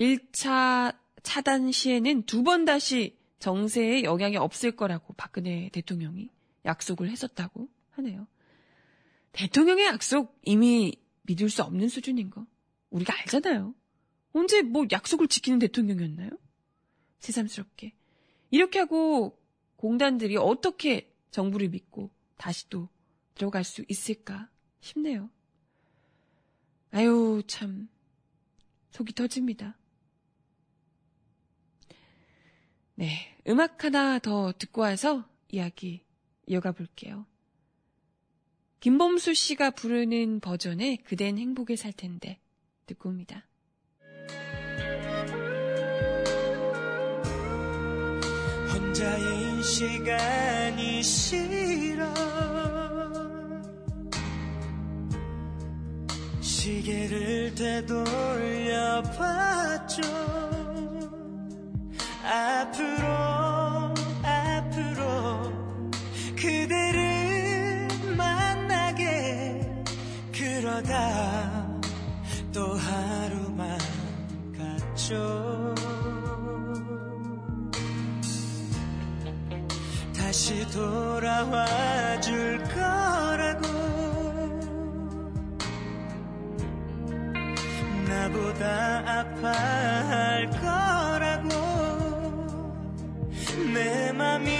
1차 0.00 0.96
차단 1.22 1.72
시에는 1.72 2.24
두 2.24 2.42
번 2.42 2.64
다시 2.64 3.16
정세에 3.38 4.04
영향이 4.04 4.36
없을 4.36 4.72
거라고 4.72 5.12
박근혜 5.14 5.68
대통령이 5.70 6.30
약속을 6.64 7.10
했었다고 7.10 7.68
하네요. 7.90 8.26
대통령의 9.32 9.86
약속 9.86 10.38
이미 10.42 10.94
믿을 11.22 11.50
수 11.50 11.62
없는 11.62 11.88
수준인 11.88 12.30
거 12.30 12.46
우리가 12.90 13.14
알잖아요. 13.20 13.74
언제 14.32 14.62
뭐 14.62 14.86
약속을 14.90 15.28
지키는 15.28 15.58
대통령이었나요? 15.58 16.30
새삼스럽게. 17.18 17.94
이렇게 18.50 18.78
하고 18.78 19.38
공단들이 19.76 20.36
어떻게 20.36 21.12
정부를 21.30 21.68
믿고 21.68 22.10
다시 22.36 22.68
또 22.68 22.88
들어갈 23.34 23.64
수 23.64 23.84
있을까 23.88 24.48
싶네요. 24.84 25.30
아유, 26.90 27.42
참. 27.46 27.88
속이 28.90 29.14
터집니다. 29.14 29.76
네. 32.94 33.36
음악 33.48 33.82
하나 33.84 34.18
더 34.18 34.52
듣고 34.52 34.82
와서 34.82 35.28
이야기 35.50 36.02
이어가 36.46 36.72
볼게요. 36.72 37.26
김범수 38.80 39.34
씨가 39.34 39.70
부르는 39.70 40.40
버전의 40.40 40.98
그댄 40.98 41.38
행복에 41.38 41.74
살 41.74 41.92
텐데 41.92 42.38
듣고 42.86 43.08
옵니다. 43.08 43.48
혼자인 48.72 49.62
시간이 49.62 51.02
싫어 51.02 52.53
시계를 56.64 57.54
되돌려 57.54 59.02
봤죠. 59.02 60.00
앞으로 62.24 63.92
앞으로 64.22 65.52
그대를 66.34 67.86
만나게 68.16 69.60
그러다 70.32 71.68
또 72.50 72.72
하루만 72.72 73.78
갔죠. 74.56 75.74
다시 80.16 80.66
돌아와 80.70 81.66
줄거 82.22 82.73
나보다 88.34 89.20
아파할 89.20 90.50
거라고. 90.50 91.48
내 93.72 94.12
맘이 94.12 94.53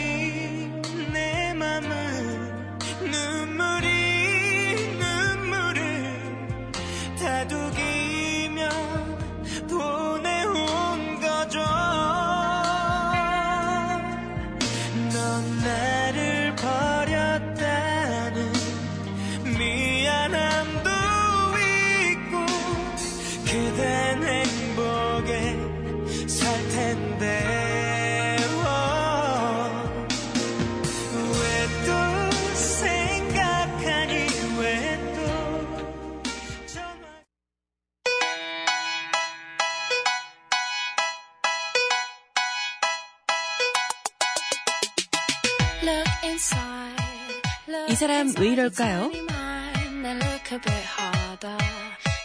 look 50.14 50.52
a 50.52 50.58
bit 50.58 50.84
harder. 50.84 51.58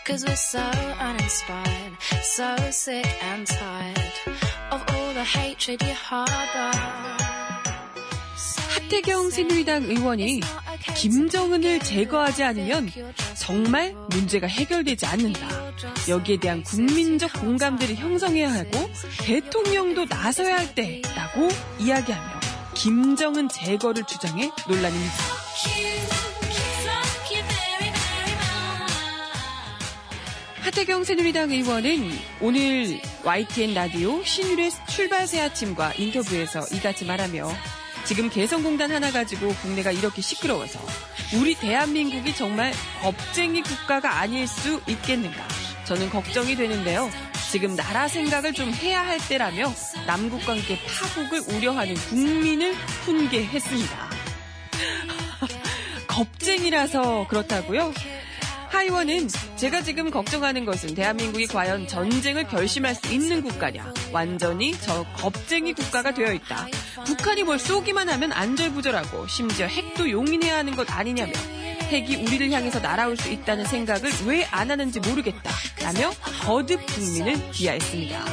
Cause 0.05 0.25
we're 0.25 0.35
so 0.35 0.59
uninspired, 0.99 1.93
so 2.23 2.55
sick 2.71 3.05
and 3.23 3.45
tired 3.45 4.13
of 4.71 4.81
all 4.89 5.13
the 5.13 5.23
hatred 5.23 5.81
you 5.83 5.93
harbor. 5.93 6.71
So 8.37 8.61
you 8.61 8.89
하태경 8.89 9.29
새누리당 9.29 9.83
의원이 9.83 10.41
김정은을 10.95 11.79
제거하지 11.81 12.43
않으면 12.43 12.89
정말. 13.35 13.93
문제가 14.09 14.47
해결되지 14.47 15.05
않는다. 15.05 15.47
여기에 16.07 16.37
대한 16.37 16.63
국민적 16.63 17.33
공감대를 17.33 17.95
형성해야 17.95 18.51
하고 18.51 18.89
대통령도 19.19 20.05
나서야 20.05 20.57
할 20.57 20.73
때라고 20.73 21.49
이야기하며 21.79 22.39
김정은 22.73 23.49
제거를 23.49 24.03
주장해 24.05 24.51
논란이 24.67 24.95
일다 24.95 25.38
하태경 30.61 31.03
새누리당 31.03 31.51
의원은 31.51 32.11
오늘 32.39 33.01
YTN 33.25 33.73
라디오 33.73 34.23
신율의 34.23 34.71
출발새 34.87 35.41
아침과 35.41 35.93
인터뷰에서 35.97 36.61
이같이 36.71 37.03
말하며 37.05 37.51
지금 38.05 38.29
개성공단 38.29 38.91
하나 38.91 39.11
가지고 39.11 39.49
국내가 39.55 39.91
이렇게 39.91 40.21
시끄러워서 40.21 40.79
우리 41.35 41.55
대한민국이 41.55 42.33
정말 42.33 42.71
겁쟁이 43.01 43.61
국가가 43.61 44.19
아닐 44.19 44.47
수 44.47 44.81
있겠는가. 44.87 45.45
저는 45.85 46.09
걱정이 46.09 46.55
되는데요. 46.55 47.09
지금 47.51 47.75
나라 47.75 48.07
생각을 48.07 48.53
좀 48.53 48.71
해야 48.71 49.05
할 49.05 49.17
때라며 49.27 49.73
남북 50.05 50.45
관계 50.45 50.77
파국을 50.85 51.41
우려하는 51.53 51.95
국민을 51.95 52.73
훈계했습니다. 53.05 54.08
겁쟁이라서 56.19 57.27
그렇다고요? 57.29 57.93
하 58.69 58.83
의원은 58.83 59.29
제가 59.55 59.81
지금 59.81 60.11
걱정하는 60.11 60.65
것은 60.65 60.93
대한민국이 60.93 61.47
과연 61.47 61.87
전쟁을 61.87 62.47
결심할 62.47 62.93
수 62.93 63.11
있는 63.11 63.41
국가냐. 63.41 63.93
완전히 64.11 64.73
저 64.81 65.05
겁쟁이 65.15 65.73
국가가 65.73 66.13
되어 66.13 66.33
있다. 66.33 66.67
북한이 67.05 67.43
뭘 67.43 67.57
쏘기만 67.57 68.09
하면 68.09 68.33
안절부절하고 68.33 69.27
심지어 69.27 69.65
핵도 69.65 70.11
용인해야 70.11 70.57
하는 70.57 70.75
것 70.75 70.91
아니냐며 70.91 71.31
핵이 71.89 72.17
우리를 72.17 72.51
향해서 72.51 72.79
날아올 72.79 73.15
수 73.17 73.29
있다는 73.31 73.65
생각을 73.65 74.11
왜 74.27 74.45
안 74.51 74.69
하는지 74.69 74.99
모르겠다. 74.99 75.51
라며 75.81 76.11
거듭 76.43 76.85
국민을 76.85 77.35
비하했습니다. 77.51 78.25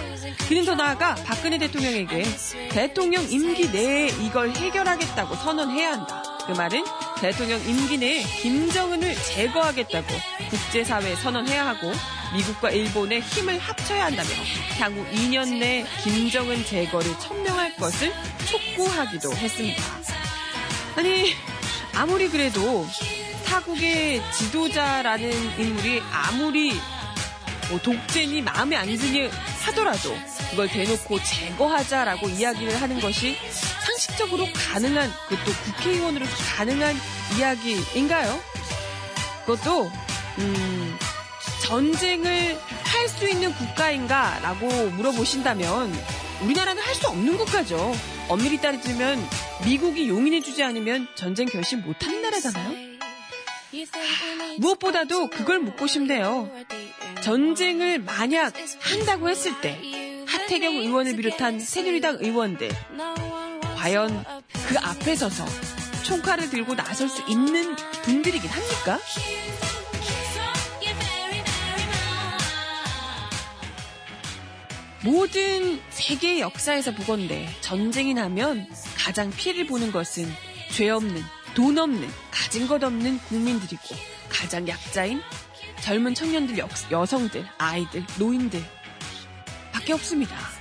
그는 0.49 0.64
더 0.64 0.75
나아가 0.75 1.14
박근혜 1.14 1.57
대통령에게 1.59 2.25
대통령 2.70 3.22
임기 3.31 3.70
내에 3.70 4.09
이걸 4.25 4.51
해결하겠다고 4.51 5.37
선언해야 5.37 5.92
한다. 5.92 6.22
그 6.46 6.52
말은 6.52 6.85
대통령 7.20 7.61
임기 7.61 7.98
내에 7.98 8.22
김정은을 8.22 9.14
제거하겠다고 9.14 10.06
국제사회에 10.50 11.16
선언해야 11.16 11.66
하고 11.66 11.92
미국과 12.35 12.70
일본의 12.70 13.20
힘을 13.20 13.59
합쳐야 13.59 14.06
한다며 14.06 14.30
향후 14.78 15.04
2년 15.11 15.59
내 15.59 15.85
김정은 16.04 16.64
제거를 16.64 17.18
천명할 17.18 17.74
것을 17.76 18.12
촉구하기도 18.46 19.32
했습니다. 19.35 19.82
아니 20.96 21.35
아무리 21.94 22.28
그래도 22.28 22.87
타국의 23.46 24.22
지도자라는 24.32 25.61
인물이 25.61 26.02
아무리 26.12 26.74
뭐 27.70 27.80
독재니 27.80 28.42
마음에 28.42 28.76
안 28.76 28.87
드니 28.87 29.28
하더라도 29.66 30.16
그걸 30.50 30.68
대놓고 30.68 31.18
제거하자라고 31.22 32.28
이야기를 32.28 32.80
하는 32.80 33.00
것이 33.00 33.37
상식적으로 34.07 34.47
가능한 34.55 35.11
그것도 35.29 35.53
국회의원으로서 35.64 36.33
가능한 36.57 36.95
이야기인가요? 37.37 38.40
그것도 39.45 39.90
음, 40.38 40.99
전쟁을 41.64 42.59
할 42.85 43.07
수 43.09 43.29
있는 43.29 43.55
국가인가라고 43.55 44.66
물어보신다면 44.90 45.92
우리나라는 46.42 46.83
할 46.83 46.95
수 46.95 47.09
없는 47.09 47.37
국가죠. 47.38 47.95
엄밀히 48.29 48.61
따지면 48.61 49.23
미국이 49.64 50.09
용인해주지 50.09 50.62
않으면 50.62 51.07
전쟁 51.14 51.47
결심 51.47 51.83
못하는 51.83 52.21
나라잖아요. 52.23 52.97
무엇보다도 54.59 55.29
그걸 55.31 55.61
묻고 55.61 55.87
싶네요. 55.87 56.51
전쟁을 57.23 58.01
만약 58.01 58.55
한다고 58.81 59.29
했을 59.29 59.61
때 59.61 59.81
하태경 60.27 60.75
의원을 60.75 61.16
비롯한 61.16 61.61
새누리당 61.61 62.19
의원들 62.21 62.71
과연 63.77 64.25
그 64.69 64.79
앞에 64.79 65.15
서서 65.15 65.45
총칼을 66.03 66.49
들고 66.51 66.75
나설 66.75 67.09
수 67.09 67.23
있는 67.29 67.77
분들이긴 68.03 68.49
합니까? 68.49 68.99
모든 75.05 75.81
세계의 75.91 76.41
역사에서 76.41 76.93
보건대 76.93 77.49
전쟁이 77.61 78.15
나면 78.15 78.67
가장 78.97 79.31
피해를 79.31 79.67
보는 79.67 79.93
것은 79.93 80.27
죄 80.73 80.89
없는, 80.91 81.23
돈 81.55 81.79
없는, 81.79 82.09
가진 82.33 82.67
것 82.67 82.83
없는 82.83 83.19
국민들이고 83.19 83.95
가장 84.29 84.67
약자인 84.67 85.21
젊은 85.83 86.15
청년들, 86.15 86.59
여, 86.59 86.69
여성들, 86.91 87.47
아이들, 87.59 88.05
노인들 88.19 88.61
밖에 89.73 89.93
없습니다. 89.93 90.56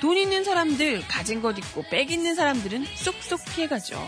돈 0.00 0.16
있는 0.16 0.44
사람들, 0.44 1.06
가진 1.08 1.42
것 1.42 1.58
있고 1.58 1.82
빽 1.90 2.10
있는 2.10 2.34
사람들은 2.34 2.84
쏙쏙 2.84 3.40
피해가죠. 3.54 3.98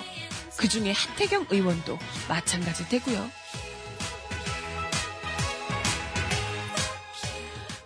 그 0.57 0.69
중에 0.69 0.93
하태경 0.93 1.47
의원도 1.51 1.99
마찬가지일 2.29 2.89
테고요. 2.89 3.31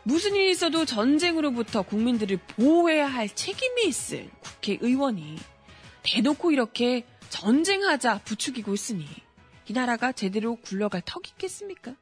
무슨 0.03 0.35
일이 0.35 0.51
있어도 0.51 0.85
전쟁으로부터 0.85 1.81
국민들을 1.81 2.37
보호해야 2.37 3.07
할 3.07 3.35
책임이 3.35 3.87
있을 3.87 4.31
국회의원이 4.41 5.39
대놓고 6.03 6.51
이렇게 6.51 7.07
전쟁하자 7.31 8.21
부추기고 8.25 8.75
있으니 8.75 9.07
이 9.67 9.73
나라가 9.73 10.13
제대로 10.13 10.57
굴러갈 10.57 11.01
턱이 11.07 11.31
있겠습니까? 11.33 11.95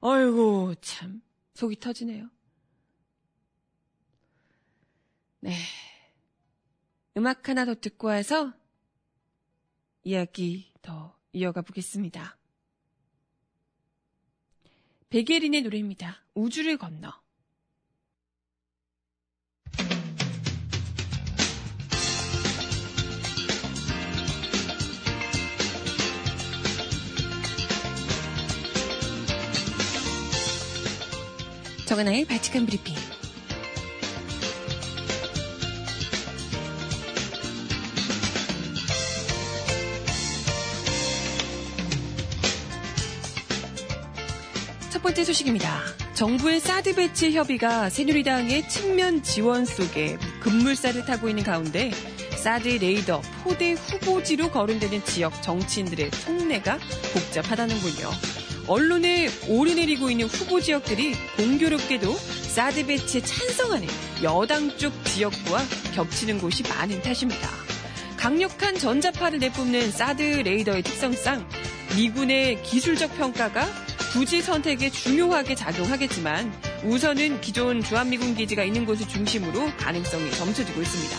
어이구 0.00 0.74
참 0.80 1.22
속이 1.54 1.78
터지네요. 1.78 2.33
네. 5.44 5.52
음악 7.18 7.50
하나 7.50 7.66
더 7.66 7.74
듣고 7.74 8.06
와서 8.06 8.54
이야기 10.02 10.72
더 10.80 11.14
이어가 11.34 11.60
보겠습니다. 11.60 12.38
백예린의 15.10 15.60
노래입니다. 15.60 16.24
우주를 16.32 16.78
건너. 16.78 17.12
정하나의 31.86 32.24
발칙한 32.24 32.64
브리핑. 32.64 33.13
번째 45.14 45.26
소식입니다. 45.26 45.80
정부의 46.14 46.58
사드 46.58 46.96
배치 46.96 47.36
협의가 47.36 47.88
새누리당의 47.88 48.68
측면 48.68 49.22
지원 49.22 49.64
속에 49.64 50.18
급물살을 50.40 51.04
타고 51.04 51.28
있는 51.28 51.44
가운데 51.44 51.92
사드 52.36 52.66
레이더 52.66 53.22
포대 53.44 53.74
후보지로 53.74 54.50
거론되는 54.50 55.04
지역 55.04 55.40
정치인들의 55.40 56.10
속내가 56.10 56.80
복잡하다는군요. 57.12 58.10
언론에 58.66 59.28
오르내리고 59.46 60.10
있는 60.10 60.26
후보 60.26 60.60
지역들이 60.60 61.14
공교롭게도 61.36 62.12
사드 62.12 62.84
배치에 62.84 63.20
찬성하는 63.20 63.86
여당 64.24 64.76
쪽 64.78 64.92
지역구와 65.04 65.62
겹치는 65.94 66.40
곳이 66.40 66.64
많은 66.64 67.00
탓입니다. 67.02 67.48
강력한 68.16 68.76
전자파를 68.76 69.38
내뿜는 69.38 69.92
사드 69.92 70.22
레이더의 70.22 70.82
특성상 70.82 71.48
미군의 71.94 72.64
기술적 72.64 73.16
평가가 73.16 73.83
부지 74.14 74.42
선택에 74.42 74.90
중요하게 74.90 75.56
작용하겠지만 75.56 76.52
우선은 76.84 77.40
기존 77.40 77.82
주한미군 77.82 78.36
기지가 78.36 78.62
있는 78.62 78.86
곳을 78.86 79.08
중심으로 79.08 79.72
가능성이 79.76 80.30
점쳐지고 80.30 80.82
있습니다. 80.82 81.16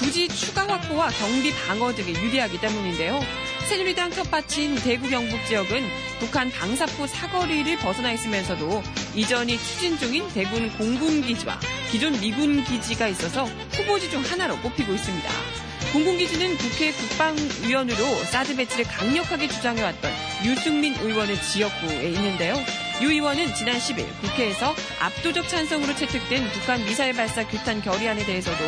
부지 0.00 0.26
추가 0.26 0.66
확보와 0.66 1.08
경비 1.10 1.52
방어 1.54 1.94
등에 1.94 2.08
유리하기 2.08 2.60
때문인데요. 2.60 3.20
새누리당 3.68 4.10
텃밭인 4.10 4.74
대구 4.82 5.08
경북 5.08 5.38
지역은 5.46 5.84
북한 6.18 6.50
방사포 6.50 7.06
사거리를 7.06 7.76
벗어나 7.78 8.10
있으면서도 8.10 8.82
이전이 9.14 9.56
추진 9.56 9.96
중인 9.96 10.28
대군 10.30 10.68
공군기지와 10.78 11.60
기존 11.92 12.18
미군 12.20 12.64
기지가 12.64 13.06
있어서 13.06 13.44
후보지 13.44 14.10
중 14.10 14.20
하나로 14.22 14.58
꼽히고 14.62 14.92
있습니다. 14.92 15.65
공군기지는 15.92 16.56
국회 16.58 16.92
국방위원으로 16.92 18.24
사드 18.24 18.56
배치를 18.56 18.84
강력하게 18.84 19.48
주장해왔던 19.48 20.10
유승민 20.44 20.94
의원의 20.94 21.40
지역구에 21.42 22.10
있는데요. 22.10 22.54
유 23.02 23.10
의원은 23.10 23.54
지난 23.54 23.76
10일 23.76 24.06
국회에서 24.20 24.74
압도적 25.00 25.48
찬성으로 25.48 25.94
채택된 25.94 26.50
북한 26.50 26.84
미사일 26.84 27.12
발사 27.14 27.46
규탄 27.46 27.80
결의안에 27.82 28.24
대해서도 28.24 28.64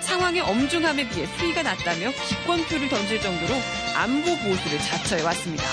상황의 0.00 0.40
엄중함에 0.42 1.08
비해 1.10 1.26
수위가 1.38 1.62
낮다며 1.62 2.10
기권표를 2.10 2.88
던질 2.88 3.20
정도로 3.20 3.54
안보 3.94 4.36
보수를 4.36 4.78
자처해왔습니다. 4.78 5.64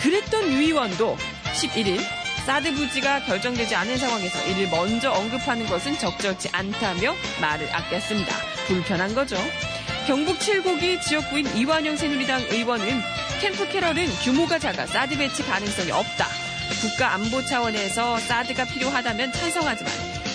그랬던 0.00 0.52
유 0.52 0.58
의원도 0.58 1.16
11일 1.54 2.00
사드 2.44 2.74
부지가 2.74 3.24
결정되지 3.24 3.74
않은 3.74 3.96
상황에서 3.96 4.46
이를 4.48 4.68
먼저 4.68 5.10
언급하는 5.10 5.66
것은 5.66 5.98
적절치 5.98 6.50
않다며 6.52 7.14
말을 7.40 7.74
아꼈습니다. 7.74 8.36
불편한 8.66 9.14
거죠. 9.14 9.36
경북 10.06 10.38
칠곡이 10.38 11.00
지역구인 11.00 11.56
이완영 11.56 11.96
새누리당 11.96 12.42
의원은 12.50 12.86
캠프 13.40 13.66
캐럴은 13.66 14.06
규모가 14.22 14.58
작아 14.58 14.86
사드 14.86 15.16
배치 15.16 15.42
가능성이 15.42 15.92
없다. 15.92 16.26
국가 16.82 17.14
안보 17.14 17.42
차원에서 17.42 18.18
사드가 18.18 18.66
필요하다면 18.66 19.32
찬성하지만 19.32 19.92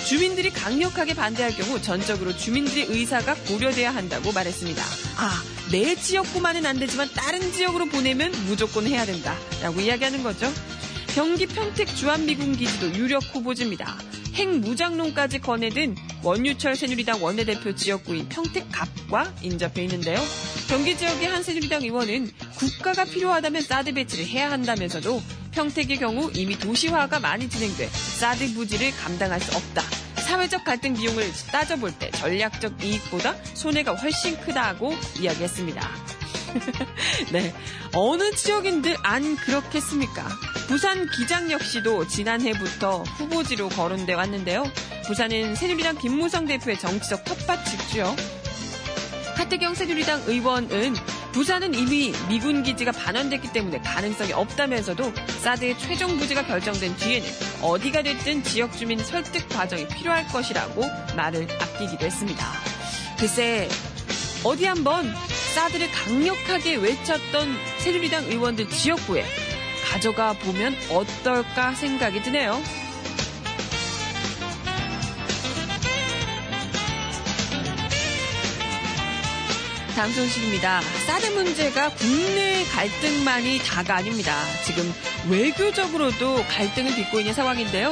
주민들이 0.07 0.49
강력하게 0.49 1.13
반대할 1.13 1.51
경우 1.51 1.79
전적으로 1.79 2.35
주민들의 2.35 2.87
의사가 2.89 3.35
고려돼야 3.47 3.93
한다고 3.93 4.31
말했습니다. 4.31 4.83
아, 5.17 5.43
내 5.71 5.93
지역구만은 5.95 6.65
안 6.65 6.79
되지만 6.79 7.07
다른 7.13 7.39
지역으로 7.51 7.85
보내면 7.85 8.31
무조건 8.47 8.87
해야 8.87 9.05
된다. 9.05 9.35
라고 9.61 9.81
이야기하는 9.81 10.23
거죠. 10.23 10.51
경기 11.13 11.45
평택 11.45 11.95
주한미군 11.95 12.55
기지도 12.57 12.91
유력 12.95 13.23
후보지입니다. 13.35 13.97
핵무장론까지 14.33 15.39
거내든 15.39 15.95
원유철 16.23 16.75
새누리당 16.75 17.23
원내대표 17.23 17.75
지역구인 17.75 18.27
평택갑과 18.29 19.33
인접해 19.41 19.83
있는데요. 19.83 20.19
경기 20.67 20.97
지역의 20.97 21.27
한 21.27 21.43
새누리당 21.43 21.83
의원은 21.83 22.31
국가가 22.55 23.05
필요하다면 23.05 23.61
사드 23.61 23.93
배치를 23.93 24.25
해야 24.25 24.51
한다면서도 24.51 25.21
평택의 25.51 25.97
경우 25.97 26.29
이미 26.35 26.57
도시화가 26.57 27.19
많이 27.19 27.49
진행돼 27.49 27.87
사드 27.87 28.53
부지를 28.53 28.91
감당할 28.91 29.39
수 29.39 29.55
없다. 29.55 29.81
사회적 30.27 30.63
갈등 30.63 30.93
비용을 30.93 31.31
따져볼 31.51 31.93
때 31.97 32.11
전략적 32.11 32.83
이익보다 32.83 33.33
손해가 33.55 33.95
훨씬 33.95 34.39
크다고 34.41 34.93
이야기했습니다. 35.19 35.89
네. 37.31 37.53
어느 37.93 38.31
지역인들 38.31 38.97
안 39.03 39.35
그렇겠습니까? 39.37 40.27
부산 40.69 41.09
기장 41.09 41.49
역시도 41.49 42.07
지난해부터 42.07 43.01
후보지로 43.01 43.69
거론돼 43.69 44.13
왔는데요. 44.13 44.63
부산은 45.07 45.55
새누리당 45.55 45.97
김무성 45.97 46.45
대표의 46.45 46.77
정치적 46.77 47.25
텃밭 47.25 47.65
집주요. 47.65 48.15
하태경 49.35 49.73
새누리당 49.73 50.25
의원은 50.27 50.93
부산은 51.31 51.73
이미 51.73 52.13
미군 52.29 52.61
기지가 52.61 52.91
반환됐기 52.91 53.51
때문에 53.51 53.79
가능성이 53.79 54.31
없다면서도 54.33 55.11
사드의 55.41 55.75
최종 55.79 56.15
부지가 56.19 56.45
결정된 56.45 56.95
뒤에는 56.97 57.27
어디가 57.63 58.03
됐든 58.03 58.43
지역 58.43 58.71
주민 58.77 58.99
설득 58.99 59.49
과정이 59.49 59.87
필요할 59.87 60.27
것이라고 60.27 60.83
말을 61.17 61.47
아끼기도 61.49 62.05
했습니다. 62.05 62.45
글쎄 63.17 63.67
어디 64.43 64.65
한번 64.65 65.11
사드를 65.55 65.89
강력하게 65.89 66.75
외쳤던 66.75 67.57
새누리당 67.79 68.25
의원들 68.25 68.69
지역구에 68.69 69.48
가져가 69.91 70.33
보면 70.33 70.75
어떨까 70.91 71.73
생각이 71.73 72.21
드네요. 72.21 72.61
다음 79.95 80.11
소식입니다. 80.13 80.79
사드 81.07 81.25
문제가 81.33 81.89
국내 81.89 82.63
갈등만이 82.65 83.59
다가 83.59 83.97
아닙니다. 83.97 84.33
지금 84.63 84.93
외교적으로도 85.27 86.45
갈등을 86.45 86.95
빚고 86.95 87.19
있는 87.19 87.33
상황인데요. 87.33 87.91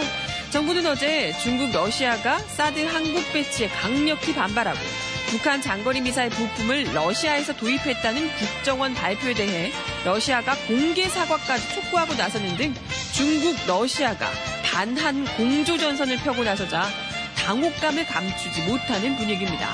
정부는 0.51 0.85
어제 0.85 1.33
중국, 1.43 1.73
러시아가 1.73 2.39
사드 2.39 2.85
항복 2.85 3.33
배치에 3.33 3.67
강력히 3.67 4.33
반발하고 4.33 4.79
북한 5.27 5.61
장거리 5.61 5.99
미사일 6.01 6.29
부품을 6.29 6.93
러시아에서 6.93 7.55
도입했다는 7.57 8.29
국정원 8.37 8.93
발표에 8.93 9.33
대해 9.33 9.71
러시아가 10.05 10.55
공개 10.67 11.07
사과까지 11.07 11.73
촉구하고 11.73 12.13
나서는 12.13 12.55
등 12.55 12.73
중국 13.13 13.55
러시아가 13.67 14.29
단한 14.63 15.25
공조전선을 15.35 16.17
펴고 16.19 16.43
나서자 16.43 16.87
당혹감을 17.35 18.05
감추지 18.05 18.61
못하는 18.63 19.17
분위기입니다. 19.17 19.69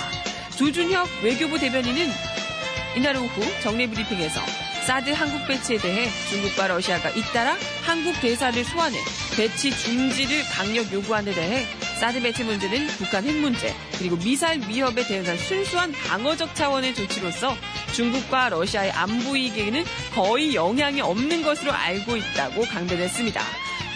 조준혁 0.57 1.07
외교부 1.23 1.59
대변인은 1.59 2.09
이날 2.95 3.15
오후 3.17 3.61
정례 3.61 3.87
브리핑에서 3.87 4.41
사드 4.85 5.11
한국 5.11 5.47
배치에 5.47 5.77
대해 5.77 6.09
중국과 6.29 6.67
러시아가 6.67 7.09
잇따라 7.11 7.55
한국 7.83 8.19
대사를 8.21 8.63
소환해 8.63 8.97
배치 9.37 9.71
중지를 9.71 10.43
강력 10.51 10.91
요구한 10.91 11.25
데 11.25 11.33
대해 11.33 11.65
사드 12.03 12.21
배치 12.21 12.43
문제는 12.43 12.85
북한 12.97 13.23
핵 13.23 13.33
문제 13.37 13.73
그리고 13.97 14.17
미사일 14.17 14.59
위협에 14.67 15.07
대응한 15.07 15.37
순수한 15.37 15.93
방어적 15.93 16.53
차원의 16.53 16.95
조치로서 16.95 17.55
중국과 17.93 18.49
러시아의 18.49 18.91
안보 18.91 19.37
이익에는 19.37 19.85
거의 20.13 20.53
영향이 20.53 20.99
없는 20.99 21.43
것으로 21.43 21.71
알고 21.71 22.17
있다고 22.17 22.63
강변했습니다. 22.63 23.41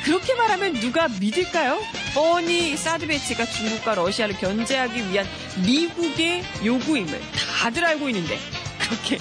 그렇게 0.06 0.36
말하면 0.36 0.76
누가 0.76 1.10
믿을까요? 1.10 1.82
뻔히 2.16 2.78
사드 2.78 3.08
배치가 3.08 3.46
중국과 3.46 3.96
러시아를 3.96 4.38
견제하기 4.38 5.12
위한 5.12 5.28
미국의 5.66 6.46
요구임을 6.64 7.20
다들 7.60 7.84
알고 7.84 8.08
있는데 8.08 8.40
그렇게 8.80 9.18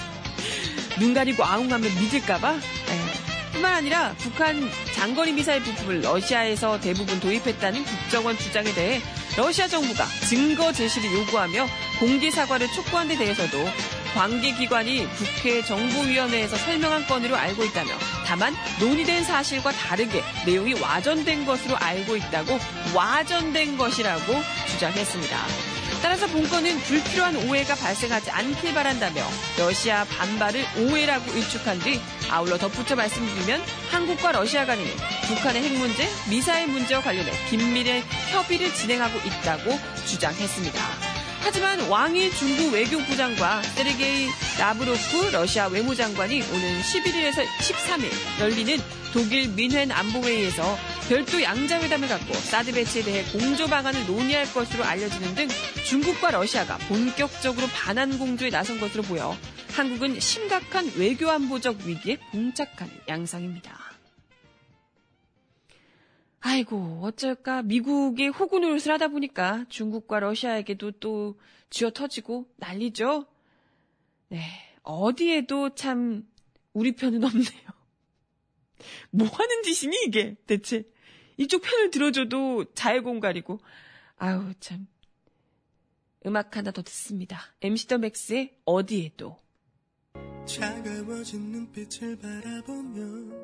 눈 0.97 1.13
가리고 1.13 1.43
아웅하면 1.43 1.93
믿을까봐? 1.93 2.76
예. 3.57 3.61
뿐만 3.67 3.73
아니라 3.73 4.13
북한 4.17 4.69
장거리 4.93 5.33
미사일 5.33 5.61
부품을 5.63 6.01
러시아에서 6.01 6.79
대부분 6.79 7.19
도입했다는 7.19 7.83
국정원 7.83 8.37
주장에 8.37 8.71
대해 8.73 9.01
러시아 9.35 9.67
정부가 9.67 10.05
증거 10.27 10.71
제시를 10.71 11.11
요구하며 11.13 11.67
공개 11.99 12.29
사과를 12.29 12.67
촉구한 12.67 13.07
데 13.07 13.17
대해서도 13.17 13.57
관계기관이 14.13 15.07
국회 15.15 15.61
정보위원회에서 15.63 16.55
설명한 16.57 17.07
건으로 17.07 17.35
알고 17.35 17.63
있다며 17.65 17.91
다만 18.25 18.53
논의된 18.79 19.23
사실과 19.23 19.71
다르게 19.71 20.23
내용이 20.45 20.79
와전된 20.79 21.45
것으로 21.45 21.77
알고 21.77 22.15
있다고 22.15 22.57
와전된 22.95 23.77
것이라고 23.77 24.33
주장했습니다. 24.71 25.76
따라서 26.01 26.27
본건은 26.27 26.79
불필요한 26.81 27.35
오해가 27.47 27.75
발생하지 27.75 28.29
않길 28.31 28.73
바란다며 28.73 29.23
러시아 29.57 30.05
반발을 30.05 30.63
오해라고 30.77 31.31
일축한 31.31 31.79
뒤 31.79 31.99
아울러 32.29 32.57
덧붙여 32.57 32.95
말씀드리면 32.95 33.61
한국과 33.89 34.31
러시아 34.33 34.65
간에는 34.65 34.91
북한의 35.27 35.63
핵 35.63 35.77
문제, 35.77 36.07
미사일 36.29 36.67
문제와 36.67 37.01
관련해 37.01 37.31
긴밀한 37.49 38.01
협의를 38.31 38.73
진행하고 38.73 39.17
있다고 39.19 39.77
주장했습니다. 40.05 40.79
하지만 41.41 41.79
왕이 41.87 42.31
중국 42.31 42.73
외교부장과 42.73 43.61
세르게이 43.61 44.27
라브로프 44.59 45.29
러시아 45.31 45.67
외무장관이 45.67 46.41
오는 46.41 46.81
11일에서 46.81 47.45
13일 47.45 48.41
열리는 48.41 48.77
독일 49.13 49.47
민헨 49.49 49.91
안보회의에서 49.91 50.77
별도 51.07 51.41
양자회담을 51.41 52.09
갖고 52.09 52.33
사드 52.33 52.73
배치에 52.73 53.01
대해 53.01 53.23
공조 53.31 53.67
방안을 53.67 54.07
논의할 54.07 54.45
것으로 54.53 54.83
알려지는 54.83 55.35
등 55.35 55.47
중국과 55.87 56.31
러시아가 56.31 56.77
본격적으로 56.89 57.65
반환 57.67 58.19
공조에 58.19 58.49
나선 58.49 58.77
것으로 58.77 59.03
보여 59.03 59.33
한국은 59.69 60.19
심각한 60.19 60.85
외교 60.97 61.29
안보적 61.29 61.77
위기에 61.85 62.17
봉착하는 62.31 62.93
양상입니다. 63.07 63.77
아이고, 66.41 66.99
어쩔까. 67.03 67.61
미국의 67.61 68.29
호구 68.29 68.59
노릇을 68.59 68.91
하다 68.91 69.07
보니까 69.09 69.65
중국과 69.69 70.19
러시아에게도 70.19 70.91
또 70.91 71.39
쥐어 71.69 71.91
터지고 71.91 72.47
난리죠? 72.57 73.27
네. 74.29 74.41
어디에도 74.83 75.75
참 75.75 76.27
우리 76.73 76.95
편은 76.95 77.23
없네요. 77.23 77.67
뭐 79.11 79.27
하는 79.27 79.63
짓이니, 79.63 80.05
이게, 80.07 80.35
대체. 80.45 80.83
이쪽 81.37 81.61
편을 81.61 81.91
들어줘도 81.91 82.73
자해 82.73 82.99
공갈이고. 82.99 83.59
아우, 84.17 84.53
참. 84.59 84.87
음악 86.25 86.57
하나 86.57 86.71
더 86.71 86.81
듣습니다. 86.81 87.39
MC 87.61 87.87
더 87.87 87.97
맥스의 87.97 88.57
어디에도. 88.65 89.39
차가워진 90.47 91.51
눈빛을 91.51 92.17
바라보며 92.17 93.35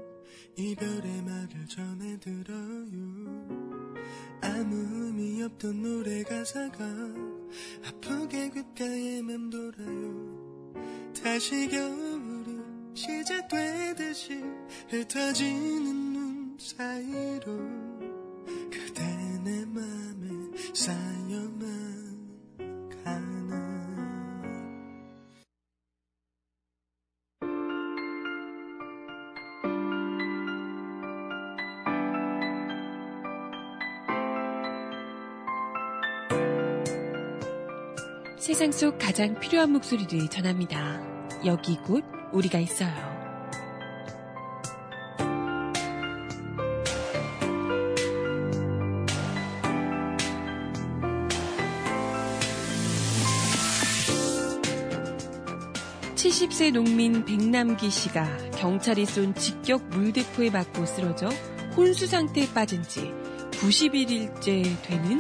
이별의 0.56 1.22
말을 1.22 1.68
전해 1.68 2.18
들어요 2.20 3.96
아무 4.42 4.76
의미 4.76 5.44
없던 5.44 5.82
노래 5.82 6.24
가사가 6.24 6.86
아프게 7.86 8.50
귓가에 8.50 9.22
맴돌아요 9.22 10.74
다시 11.22 11.68
겨울이 11.68 12.58
시작되듯이 12.94 14.42
흩어지는 14.90 15.84
눈 15.84 16.13
사이로 16.58 17.58
그대 18.72 19.04
내 19.44 19.66
맘에 19.66 20.52
쌓여만 20.74 21.60
가는 23.04 23.54
세상 38.40 38.72
속 38.72 38.98
가장 38.98 39.40
필요한 39.40 39.72
목소리를 39.72 40.30
전합니다. 40.30 41.02
여기 41.46 41.78
곧 41.78 42.04
우리가 42.32 42.60
있어요. 42.60 43.23
(70세) 56.24 56.72
농민 56.72 57.26
백남기 57.26 57.90
씨가 57.90 58.52
경찰이 58.52 59.06
쏜 59.06 59.36
직격 59.36 59.86
물대포에 59.90 60.52
맞고 60.52 60.86
쓰러져 60.86 61.28
혼수 61.76 62.08
상태에 62.08 62.48
빠진 62.54 62.82
지 62.84 63.12
90일째 63.52 64.82
되는 64.84 65.20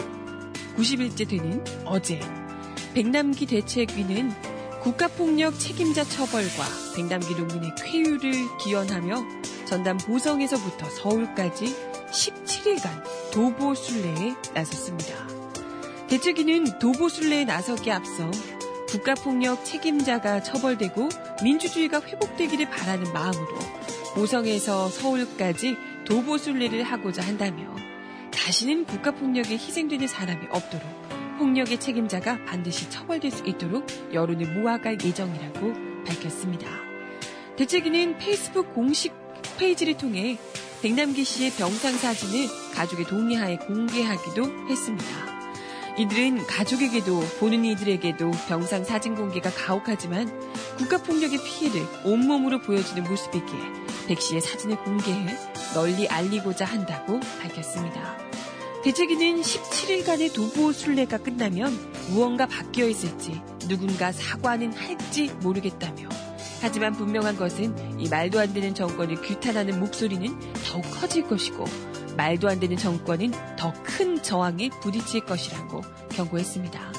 90일째 0.77 1.27
되는 1.27 1.61
어제 1.83 2.21
백남기 2.93 3.45
대책위는 3.47 4.31
국가폭력 4.81 5.59
책임자 5.59 6.05
처벌과 6.05 6.63
백남기 6.95 7.35
농민의 7.35 7.75
쾌유를 7.83 8.31
기원하며 8.63 9.17
전남 9.65 9.97
보성에서부터 9.97 10.89
서울까지 10.89 11.65
17일간 12.13 13.33
도보순례에 13.33 14.35
나섰습니다. 14.53 15.27
대책위는 16.07 16.79
도보순례에 16.79 17.43
나서기에 17.43 17.91
앞서 17.91 18.31
국가폭력 18.93 19.65
책임자가 19.65 20.43
처벌되고 20.43 21.09
민주주의가 21.43 21.99
회복되기를 21.99 22.69
바라는 22.69 23.11
마음으로 23.11 23.57
보성에서 24.13 24.87
서울까지 24.89 25.75
도보 26.05 26.37
순례를 26.37 26.83
하고자 26.83 27.23
한다며 27.23 27.75
다시는 28.31 28.85
국가폭력에 28.85 29.55
희생되는 29.55 30.05
사람이 30.05 30.45
없도록 30.51 30.85
폭력의 31.39 31.79
책임자가 31.79 32.45
반드시 32.45 32.87
처벌될 32.91 33.31
수 33.31 33.43
있도록 33.47 33.87
여론을 34.13 34.53
모아갈 34.53 34.99
예정이라고 35.03 35.73
밝혔습니다. 36.05 36.67
대책위는 37.57 38.19
페이스북 38.19 38.75
공식 38.75 39.11
페이지를 39.57 39.97
통해 39.97 40.37
백남기 40.83 41.23
씨의 41.23 41.49
병상 41.53 41.97
사진을 41.97 42.47
가족의 42.75 43.05
동의하에 43.05 43.57
공개하기도 43.57 44.69
했습니다. 44.69 45.32
이들은 45.97 46.47
가족에게도 46.47 47.19
보는 47.39 47.65
이들에게도 47.65 48.31
병상 48.47 48.83
사진 48.83 49.15
공개가 49.15 49.51
가혹하지만 49.51 50.27
국가폭력의 50.77 51.39
피해를 51.43 51.85
온몸으로 52.03 52.61
보여주는 52.61 53.03
모습이기에 53.03 53.59
백 54.07 54.19
씨의 54.19 54.41
사진을 54.41 54.77
공개해 54.77 55.37
널리 55.75 56.07
알리고자 56.07 56.65
한다고 56.65 57.19
밝혔습니다. 57.41 58.17
대책위는 58.83 59.41
17일간의 59.41 60.33
도보 60.33 60.73
순례가 60.73 61.19
끝나면 61.19 61.71
무언가 62.09 62.47
바뀌어 62.47 62.87
있을지 62.87 63.39
누군가 63.69 64.11
사과는 64.11 64.73
할지 64.73 65.31
모르겠다며 65.41 66.09
하지만 66.59 66.93
분명한 66.93 67.37
것은 67.37 67.99
이 67.99 68.09
말도 68.09 68.39
안 68.39 68.51
되는 68.53 68.73
정권을 68.73 69.21
규탄하는 69.21 69.79
목소리는 69.79 70.27
더욱 70.65 70.81
커질 70.99 71.23
것이고 71.27 71.65
말도 72.15 72.47
안 72.49 72.59
되는 72.59 72.77
정권은 72.77 73.31
더 73.57 73.73
큰 73.83 74.21
저항에 74.21 74.69
부딪힐 74.81 75.25
것이라고 75.25 75.81
경고했습니다. 76.11 76.93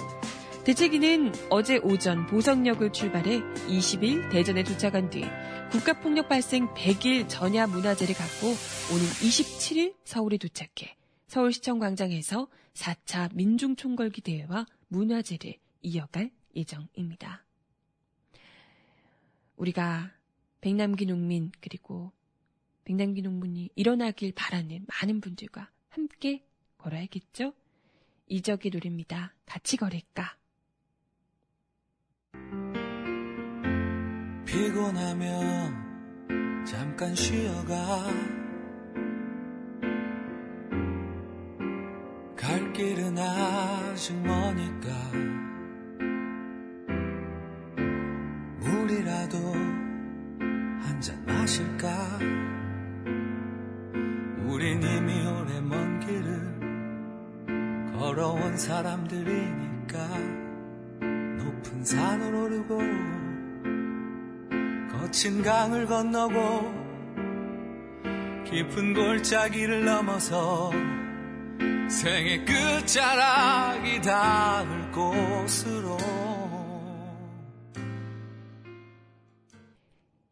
대책위는 0.65 1.33
어제 1.51 1.79
오전 1.79 2.27
보성역을 2.27 2.93
출발해 2.93 3.41
20일 3.69 4.31
대전에 4.31 4.63
도착한 4.63 5.11
뒤 5.11 5.25
국가폭력 5.71 6.29
발생 6.29 6.73
100일 6.73 7.29
전야 7.29 7.67
문화제를 7.67 8.15
갖고 8.15 8.47
오는 8.47 9.05
27일 9.05 9.95
서울에 10.05 10.37
도착해 10.37 10.97
서울시청 11.27 11.81
광장에서 11.81 12.49
4차 12.75 13.35
민중총궐기 13.35 14.21
대회와 14.21 14.67
문화제를 14.89 15.57
이어갈 15.83 16.31
예정입니다. 16.55 17.45
우리가 19.57 20.13
백남기 20.61 21.07
농민 21.07 21.51
그리고 21.61 22.13
백남기 22.85 23.23
농민이 23.23 23.71
일어나길 23.75 24.33
바라는 24.35 24.87
많은 24.87 25.21
분들과 25.21 25.71
함께 25.89 26.45
걸어야겠죠? 26.79 27.55
이적의 28.27 28.71
노래입니다. 28.73 29.35
같이 29.47 29.77
걸을까? 29.77 30.37
피곤하면 34.47 35.85
잠깐 36.67 37.15
쉬어가 37.15 38.07
갈 42.37 42.73
길은 42.73 43.19
아직 43.19 44.15
머니까 44.21 45.34
걸어온 58.55 58.57
사람들이니까 58.57 60.09
높은 61.39 61.85
산을 61.85 62.35
오르고 62.35 62.79
거친 64.91 65.43
강을 65.43 65.87
건너고 65.87 66.85
깊은 68.49 68.95
골짜기를 68.95 69.85
넘어서 69.85 70.71
생의 71.89 72.45
끝자락이 72.45 74.01
닿을 74.01 74.93
곳으로 74.93 75.99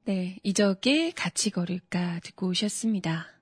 네, 0.05 0.39
이적에 0.43 1.13
같이 1.13 1.51
걸을까 1.51 2.19
듣고 2.21 2.49
오셨습니다. 2.49 3.42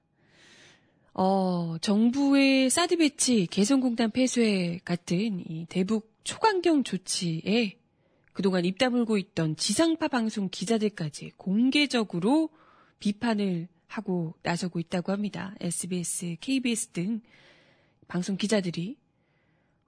어, 1.13 1.77
정부의 1.81 2.71
사드 2.71 2.97
배치 2.99 3.47
개성공단 3.47 4.11
폐쇄 4.11 4.81
같은 4.85 5.45
이 5.49 5.67
대북 5.69 6.13
초강경 6.25 6.85
조치에 6.85 7.79
그동안 8.33 8.65
입 8.65 8.79
다물고 8.79 9.19
있던 9.19 9.57
지상파 9.57 10.09
방송 10.09 10.49
기자들까지 10.51 11.33
공개적으로 11.37 12.51
비판을 13.01 13.69
하고 13.87 14.35
나서고 14.43 14.79
있다고 14.79 15.11
합니다. 15.11 15.55
SBS, 15.61 16.37
KBS 16.41 16.89
등 16.89 17.21
방송 18.07 18.37
기자들이 18.37 18.97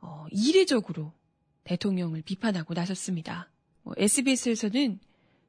어, 0.01 0.27
이례적으로 0.33 1.13
대통령을 1.65 2.23
비판하고 2.23 2.75
나섰습니다. 2.75 3.49
뭐 3.83 3.95
SBS에서는 3.97 4.99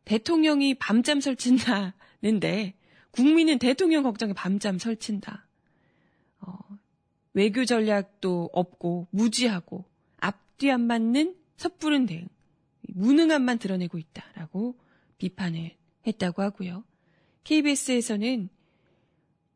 대통령이 0.05 0.75
밤잠 0.75 1.19
설친다는데 1.19 2.75
국민은 3.11 3.57
대통령 3.57 4.03
걱정에 4.03 4.33
밤잠 4.33 4.77
설친다. 4.77 5.47
어, 6.45 6.57
외교 7.33 7.65
전략도 7.65 8.49
없고 8.53 9.07
무지하고 9.11 9.85
앞뒤 10.17 10.69
안 10.71 10.81
맞는 10.81 11.35
섣부른 11.57 12.05
대응, 12.05 12.27
무능함만 12.89 13.59
드러내고 13.59 13.97
있다라고 13.97 14.77
비판을 15.17 15.75
했다고 16.05 16.41
하고요. 16.41 16.83
KBS에서는 17.43 18.49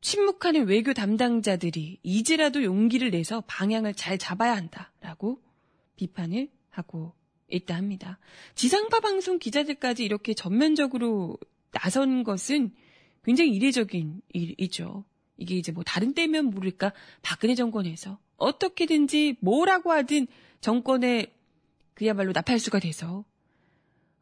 침묵하는 0.01 0.67
외교 0.67 0.93
담당자들이 0.93 1.99
이제라도 2.03 2.63
용기를 2.63 3.11
내서 3.11 3.43
방향을 3.47 3.93
잘 3.93 4.17
잡아야 4.17 4.55
한다라고 4.55 5.41
비판을 5.95 6.49
하고 6.69 7.13
있다 7.49 7.75
합니다. 7.75 8.19
지상파 8.55 8.99
방송 8.99 9.39
기자들까지 9.39 10.03
이렇게 10.03 10.33
전면적으로 10.33 11.37
나선 11.71 12.23
것은 12.23 12.73
굉장히 13.23 13.51
이례적인 13.51 14.21
일이죠. 14.29 15.05
이게 15.37 15.55
이제 15.55 15.71
뭐 15.71 15.83
다른 15.83 16.13
때면 16.13 16.45
모를까 16.45 16.93
박근혜 17.21 17.55
정권에서 17.55 18.19
어떻게든지 18.37 19.37
뭐라고 19.39 19.91
하든 19.91 20.27
정권에 20.61 21.33
그야말로 21.93 22.31
나팔수가 22.31 22.79
돼서 22.79 23.25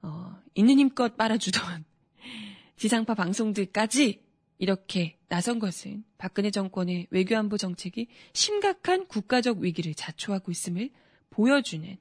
어, 0.01 0.37
있는 0.53 0.79
힘껏 0.79 1.17
빨아주던 1.17 1.85
지상파 2.77 3.15
방송들까지 3.15 4.23
이렇게 4.57 5.17
나선 5.27 5.59
것은 5.59 6.03
박근혜 6.17 6.51
정권의 6.51 7.07
외교안보 7.09 7.57
정책이 7.57 8.07
심각한 8.33 9.07
국가적 9.07 9.59
위기를 9.59 9.93
자초하고 9.93 10.51
있음을 10.51 10.89
보여주는 11.29 11.97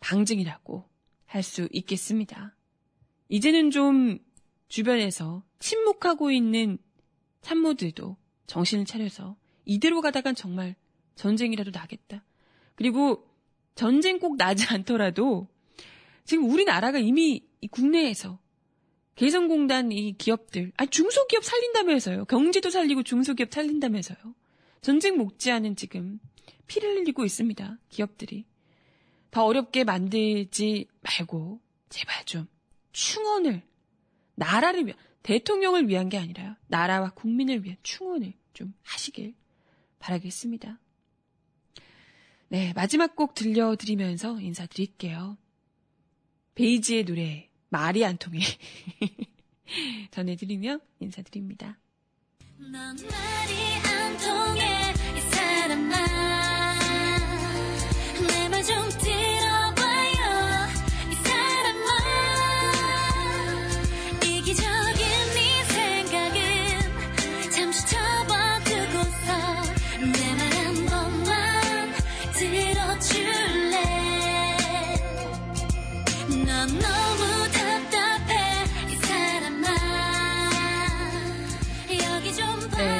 방증이라고 0.00 0.88
할 1.26 1.42
수 1.42 1.68
있겠습니다. 1.72 2.56
이제는 3.28 3.70
좀 3.70 4.18
주변에서 4.68 5.44
침묵하고 5.58 6.30
있는 6.30 6.78
참모들도 7.42 8.16
정신을 8.46 8.84
차려서 8.84 9.36
이대로 9.64 10.00
가다간 10.00 10.34
정말 10.34 10.74
전쟁이라도 11.14 11.70
나겠다. 11.72 12.24
그리고 12.74 13.26
전쟁 13.74 14.18
꼭 14.18 14.36
나지 14.36 14.64
않더라도 14.68 15.48
지금 16.24 16.50
우리나라가 16.50 16.98
이미 16.98 17.46
국내에서 17.70 18.38
개성공단 19.14 19.90
이 19.90 20.12
기업들, 20.16 20.72
아 20.76 20.86
중소기업 20.86 21.44
살린다면서요. 21.44 22.26
경제도 22.26 22.70
살리고 22.70 23.02
중소기업 23.02 23.52
살린다면서요. 23.52 24.18
전쟁 24.80 25.16
목지 25.16 25.50
않은 25.50 25.74
지금 25.74 26.20
피를 26.68 26.98
흘리고 26.98 27.24
있습니다. 27.24 27.78
기업들이. 27.88 28.46
더 29.30 29.44
어렵게 29.44 29.84
만들지 29.84 30.86
말고 31.00 31.60
제발 31.88 32.24
좀 32.24 32.46
충원을 32.92 33.62
나라를 34.36 34.86
위한 34.86 34.98
대통령을 35.22 35.88
위한 35.88 36.08
게 36.08 36.18
아니라요. 36.18 36.56
나라와 36.66 37.10
국민을 37.10 37.64
위한 37.64 37.76
충원을 37.82 38.32
좀 38.54 38.74
하시길 38.82 39.34
바라겠습니다. 39.98 40.78
네, 42.48 42.72
마지막 42.74 43.14
곡 43.14 43.34
들려드리면서 43.34 44.40
인사드릴게요. 44.40 45.36
베이지의 46.54 47.04
노래 47.04 47.48
말이 47.68 48.04
안 48.04 48.16
통해 48.16 48.40
전해드리며 50.10 50.80
인사드립니다. 51.00 51.78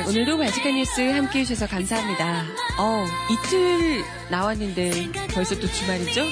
오늘도 0.09 0.39
바지칸 0.39 0.75
뉴스 0.75 1.03
함께 1.03 1.41
해주셔서 1.41 1.67
감사합니다. 1.67 2.47
어, 2.79 3.05
이틀 3.31 4.03
나왔는데 4.31 5.13
벌써 5.35 5.55
또 5.61 5.67
주말이죠? 5.67 6.25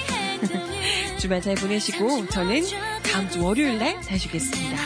주말 1.20 1.43
잘 1.43 1.55
보내시고 1.57 2.27
저는 2.29 2.62
다음 3.03 3.29
주 3.29 3.45
월요일 3.45 3.79
날 3.79 4.01
다시 4.01 4.29
오겠습니다. 4.29 4.79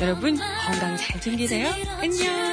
여러분 0.00 0.38
건강 0.38 0.96
잘 0.96 1.20
챙기세요. 1.20 1.68
안녕. 2.00 2.47